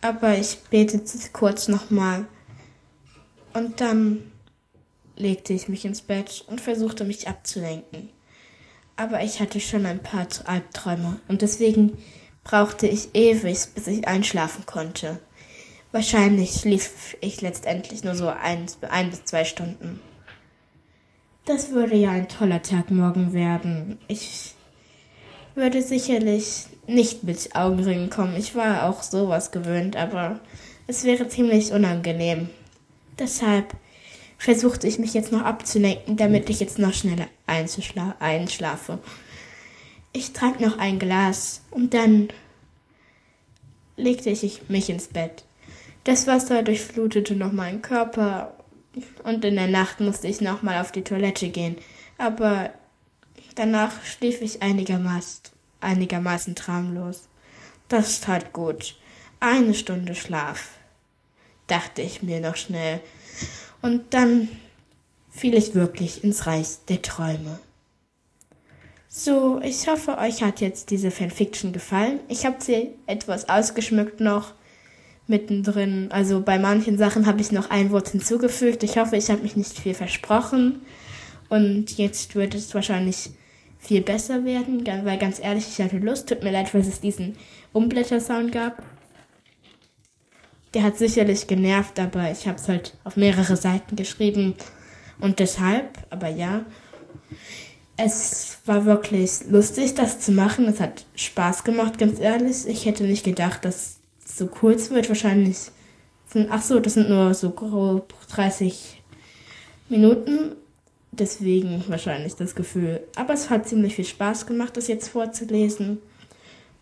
Aber 0.00 0.38
ich 0.38 0.58
betete 0.70 1.18
kurz 1.32 1.68
nochmal. 1.68 2.26
Und 3.52 3.80
dann 3.80 4.30
legte 5.16 5.52
ich 5.52 5.68
mich 5.68 5.84
ins 5.84 6.00
Bett 6.00 6.44
und 6.46 6.60
versuchte 6.60 7.04
mich 7.04 7.28
abzulenken. 7.28 8.08
Aber 8.96 9.22
ich 9.22 9.40
hatte 9.40 9.60
schon 9.60 9.86
ein 9.86 10.02
paar 10.02 10.26
Albträume 10.44 11.20
und 11.28 11.42
deswegen 11.42 11.98
brauchte 12.44 12.86
ich 12.86 13.14
ewig, 13.14 13.58
bis 13.74 13.86
ich 13.86 14.06
einschlafen 14.06 14.66
konnte. 14.66 15.18
Wahrscheinlich 15.92 16.52
schlief 16.52 17.16
ich 17.20 17.40
letztendlich 17.40 18.04
nur 18.04 18.14
so 18.14 18.28
ein, 18.28 18.66
ein 18.88 19.10
bis 19.10 19.24
zwei 19.24 19.44
Stunden. 19.44 20.00
Das 21.46 21.72
würde 21.72 21.96
ja 21.96 22.10
ein 22.10 22.28
toller 22.28 22.62
Tag 22.62 22.90
morgen 22.90 23.32
werden. 23.32 23.98
Ich 24.06 24.54
würde 25.54 25.82
sicherlich 25.82 26.66
nicht 26.86 27.24
mit 27.24 27.56
Augenringen 27.56 28.10
kommen. 28.10 28.36
Ich 28.36 28.54
war 28.54 28.88
auch 28.88 29.02
sowas 29.02 29.50
gewöhnt, 29.50 29.96
aber 29.96 30.38
es 30.86 31.04
wäre 31.04 31.28
ziemlich 31.28 31.72
unangenehm. 31.72 32.50
Deshalb 33.18 33.74
versuchte 34.38 34.86
ich 34.86 34.98
mich 34.98 35.14
jetzt 35.14 35.32
noch 35.32 35.42
abzulenken, 35.42 36.16
damit 36.16 36.48
ich 36.48 36.60
jetzt 36.60 36.78
noch 36.78 36.94
schneller 36.94 37.28
einschlafe. 37.46 38.98
Ich 40.12 40.32
trank 40.32 40.60
noch 40.60 40.78
ein 40.78 40.98
Glas 40.98 41.62
und 41.70 41.94
dann 41.94 42.28
legte 43.96 44.30
ich 44.30 44.68
mich 44.68 44.90
ins 44.90 45.08
Bett. 45.08 45.44
Das 46.04 46.26
Wasser 46.26 46.62
durchflutete 46.62 47.36
noch 47.36 47.52
meinen 47.52 47.82
Körper 47.82 48.54
und 49.22 49.44
in 49.44 49.56
der 49.56 49.68
Nacht 49.68 50.00
musste 50.00 50.26
ich 50.26 50.40
nochmal 50.40 50.80
auf 50.80 50.90
die 50.90 51.04
Toilette 51.04 51.50
gehen. 51.50 51.76
Aber 52.18 52.70
danach 53.54 54.02
schlief 54.04 54.40
ich 54.40 54.62
einigermaßen, 54.62 55.42
einigermaßen 55.80 56.54
traumlos. 56.54 57.28
Das 57.88 58.20
tat 58.20 58.52
gut. 58.52 58.96
Eine 59.38 59.74
Stunde 59.74 60.14
Schlaf, 60.14 60.70
dachte 61.70 62.02
ich 62.02 62.22
mir 62.22 62.40
noch 62.40 62.56
schnell. 62.56 63.00
Und 63.82 64.12
dann 64.14 64.48
fiel 65.30 65.54
ich 65.54 65.74
wirklich 65.74 66.24
ins 66.24 66.46
Reich 66.46 66.68
der 66.88 67.02
Träume. 67.02 67.58
So, 69.08 69.60
ich 69.62 69.88
hoffe, 69.88 70.18
euch 70.18 70.42
hat 70.42 70.60
jetzt 70.60 70.90
diese 70.90 71.10
Fanfiction 71.10 71.72
gefallen. 71.72 72.20
Ich 72.28 72.46
habe 72.46 72.56
sie 72.60 72.90
etwas 73.06 73.48
ausgeschmückt 73.48 74.20
noch 74.20 74.54
mittendrin. 75.26 76.08
Also 76.12 76.42
bei 76.42 76.58
manchen 76.58 76.98
Sachen 76.98 77.26
habe 77.26 77.40
ich 77.40 77.50
noch 77.50 77.70
ein 77.70 77.90
Wort 77.90 78.10
hinzugefügt. 78.10 78.82
Ich 78.82 78.98
hoffe, 78.98 79.16
ich 79.16 79.30
habe 79.30 79.42
mich 79.42 79.56
nicht 79.56 79.78
viel 79.78 79.94
versprochen. 79.94 80.82
Und 81.48 81.98
jetzt 81.98 82.36
wird 82.36 82.54
es 82.54 82.72
wahrscheinlich 82.74 83.30
viel 83.78 84.02
besser 84.02 84.44
werden, 84.44 84.84
weil 84.84 85.18
ganz 85.18 85.40
ehrlich, 85.40 85.66
ich 85.68 85.84
hatte 85.84 85.98
Lust. 85.98 86.28
Tut 86.28 86.42
mir 86.42 86.52
leid, 86.52 86.72
weil 86.74 86.82
es 86.82 87.00
diesen 87.00 87.36
Umblätter-Sound 87.72 88.52
gab. 88.52 88.82
Der 90.74 90.82
hat 90.82 90.98
sicherlich 90.98 91.46
genervt, 91.46 91.98
aber 91.98 92.30
ich 92.30 92.46
habe 92.46 92.58
es 92.58 92.68
halt 92.68 92.96
auf 93.04 93.16
mehrere 93.16 93.56
Seiten 93.56 93.96
geschrieben. 93.96 94.54
Und 95.20 95.38
deshalb, 95.38 95.98
aber 96.10 96.28
ja, 96.28 96.64
es 97.96 98.58
war 98.64 98.86
wirklich 98.86 99.44
lustig, 99.50 99.94
das 99.94 100.20
zu 100.20 100.32
machen. 100.32 100.66
Es 100.66 100.80
hat 100.80 101.04
Spaß 101.16 101.64
gemacht, 101.64 101.98
ganz 101.98 102.18
ehrlich. 102.18 102.66
Ich 102.66 102.86
hätte 102.86 103.04
nicht 103.04 103.24
gedacht, 103.24 103.64
dass 103.64 103.96
so 104.24 104.46
kurz 104.46 104.90
wird. 104.90 105.08
Wahrscheinlich 105.08 105.56
sind, 106.26 106.48
ach 106.50 106.62
so, 106.62 106.80
das 106.80 106.94
sind 106.94 107.10
nur 107.10 107.34
so 107.34 107.50
grob 107.50 108.14
30 108.30 109.02
Minuten. 109.88 110.52
Deswegen 111.12 111.84
wahrscheinlich 111.88 112.36
das 112.36 112.54
Gefühl. 112.54 113.00
Aber 113.16 113.34
es 113.34 113.50
hat 113.50 113.68
ziemlich 113.68 113.96
viel 113.96 114.04
Spaß 114.04 114.46
gemacht, 114.46 114.76
das 114.76 114.88
jetzt 114.88 115.08
vorzulesen. 115.08 115.98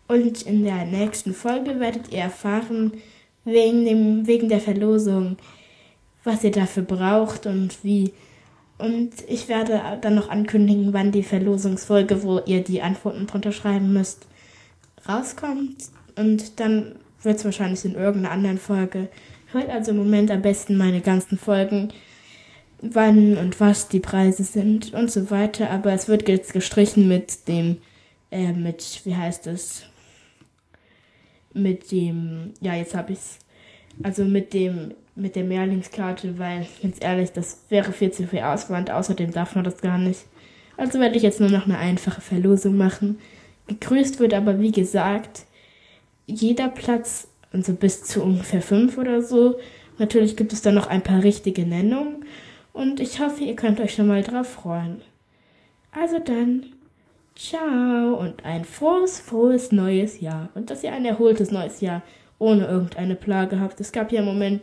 Und 0.07 0.43
in 0.43 0.63
der 0.63 0.85
nächsten 0.85 1.33
Folge 1.33 1.79
werdet 1.79 2.13
ihr 2.13 2.19
erfahren, 2.19 2.93
wegen, 3.51 3.85
dem, 3.85 4.27
wegen 4.27 4.49
der 4.49 4.59
Verlosung, 4.59 5.37
was 6.23 6.43
ihr 6.43 6.51
dafür 6.51 6.83
braucht 6.83 7.45
und 7.45 7.83
wie. 7.83 8.13
Und 8.77 9.11
ich 9.27 9.49
werde 9.49 9.81
dann 10.01 10.15
noch 10.15 10.29
ankündigen, 10.29 10.93
wann 10.93 11.11
die 11.11 11.23
Verlosungsfolge, 11.23 12.23
wo 12.23 12.39
ihr 12.45 12.63
die 12.63 12.81
Antworten 12.81 13.27
drunter 13.27 13.51
schreiben 13.51 13.91
müsst, 13.91 14.25
rauskommt. 15.07 15.77
Und 16.15 16.59
dann 16.59 16.95
wird 17.21 17.37
es 17.37 17.45
wahrscheinlich 17.45 17.83
in 17.85 17.95
irgendeiner 17.95 18.31
anderen 18.31 18.57
Folge. 18.57 19.09
Hört 19.51 19.69
also 19.69 19.91
im 19.91 19.97
Moment 19.97 20.31
am 20.31 20.41
besten 20.41 20.77
meine 20.77 21.01
ganzen 21.01 21.37
Folgen, 21.37 21.89
wann 22.81 23.37
und 23.37 23.59
was 23.59 23.89
die 23.89 23.99
Preise 23.99 24.43
sind 24.43 24.93
und 24.93 25.11
so 25.11 25.29
weiter. 25.31 25.69
Aber 25.71 25.91
es 25.91 26.07
wird 26.07 26.29
jetzt 26.29 26.53
gestrichen 26.53 27.07
mit 27.07 27.47
dem, 27.47 27.77
äh, 28.31 28.53
mit, 28.53 29.01
wie 29.03 29.15
heißt 29.15 29.47
es? 29.47 29.83
Mit 31.53 31.91
dem, 31.91 32.53
ja, 32.61 32.75
jetzt 32.75 32.95
habe 32.95 33.13
ich 33.13 33.19
es, 33.19 33.39
also 34.03 34.23
mit 34.23 34.53
dem, 34.53 34.93
mit 35.15 35.35
der 35.35 35.43
Mehrlingskarte, 35.43 36.37
weil, 36.37 36.67
ganz 36.81 36.97
ehrlich, 37.01 37.31
das 37.31 37.65
wäre 37.69 37.91
viel 37.91 38.11
zu 38.11 38.27
viel 38.27 38.39
Auswand. 38.39 38.91
Außerdem 38.91 39.31
darf 39.31 39.55
man 39.55 39.63
das 39.63 39.81
gar 39.81 39.97
nicht. 39.97 40.21
Also 40.77 40.99
werde 40.99 41.17
ich 41.17 41.23
jetzt 41.23 41.41
nur 41.41 41.49
noch 41.49 41.65
eine 41.65 41.77
einfache 41.77 42.21
Verlosung 42.21 42.77
machen. 42.77 43.19
Gegrüßt 43.67 44.19
wird 44.19 44.33
aber, 44.33 44.59
wie 44.59 44.71
gesagt, 44.71 45.45
jeder 46.25 46.69
Platz, 46.69 47.27
also 47.51 47.73
bis 47.73 48.03
zu 48.03 48.23
ungefähr 48.23 48.61
fünf 48.61 48.97
oder 48.97 49.21
so. 49.21 49.59
Natürlich 49.97 50.37
gibt 50.37 50.53
es 50.53 50.61
dann 50.61 50.75
noch 50.75 50.87
ein 50.87 51.03
paar 51.03 51.23
richtige 51.23 51.65
Nennungen 51.65 52.25
und 52.71 52.99
ich 52.99 53.19
hoffe, 53.19 53.43
ihr 53.43 53.55
könnt 53.55 53.81
euch 53.81 53.93
schon 53.93 54.07
mal 54.07 54.23
drauf 54.23 54.47
freuen. 54.47 55.01
Also 55.91 56.19
dann, 56.19 56.67
ciao 57.39 58.15
und 58.15 58.43
ein 58.43 58.65
frohes, 58.65 59.19
frohes 59.19 59.71
neues 59.71 60.19
Jahr 60.19 60.49
und 60.55 60.69
dass 60.69 60.83
ihr 60.83 60.91
ein 60.91 61.05
erholtes 61.05 61.51
neues 61.51 61.79
Jahr 61.79 62.01
ohne 62.37 62.67
irgendeine 62.67 63.15
Plage 63.15 63.59
habt. 63.59 63.79
Es 63.79 63.91
gab 63.91 64.11
ja 64.11 64.19
im 64.19 64.25
Moment 64.25 64.61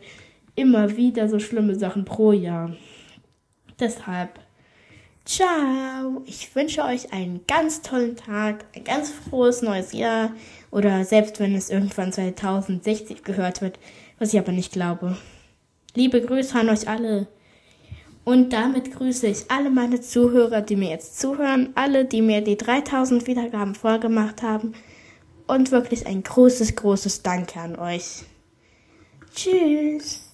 immer 0.54 0.96
wieder 0.96 1.28
so 1.28 1.38
schlimme 1.38 1.74
Sachen 1.74 2.04
pro 2.04 2.32
Jahr. 2.32 2.76
Deshalb, 3.80 4.38
ciao. 5.24 6.22
Ich 6.26 6.54
wünsche 6.54 6.84
euch 6.84 7.12
einen 7.12 7.40
ganz 7.46 7.80
tollen 7.80 8.16
Tag, 8.16 8.66
ein 8.74 8.84
ganz 8.84 9.10
frohes 9.10 9.62
neues 9.62 9.92
Jahr. 9.92 10.32
Oder 10.70 11.04
selbst 11.04 11.40
wenn 11.40 11.54
es 11.54 11.70
irgendwann 11.70 12.12
2060 12.12 13.24
gehört 13.24 13.62
wird, 13.62 13.78
was 14.18 14.34
ich 14.34 14.38
aber 14.38 14.52
nicht 14.52 14.72
glaube. 14.72 15.16
Liebe 15.94 16.20
Grüße 16.20 16.58
an 16.58 16.68
euch 16.68 16.88
alle. 16.88 17.26
Und 18.26 18.52
damit 18.52 18.92
grüße 18.92 19.28
ich 19.28 19.52
alle 19.52 19.70
meine 19.70 20.00
Zuhörer, 20.00 20.60
die 20.60 20.74
mir 20.74 20.90
jetzt 20.90 21.20
zuhören, 21.20 21.70
alle, 21.76 22.04
die 22.04 22.22
mir 22.22 22.40
die 22.40 22.56
3000 22.56 23.28
Wiedergaben 23.28 23.76
vorgemacht 23.76 24.42
haben. 24.42 24.74
Und 25.46 25.70
wirklich 25.70 26.08
ein 26.08 26.24
großes, 26.24 26.74
großes 26.74 27.22
Danke 27.22 27.60
an 27.60 27.78
euch. 27.78 28.24
Tschüss. 29.32 30.25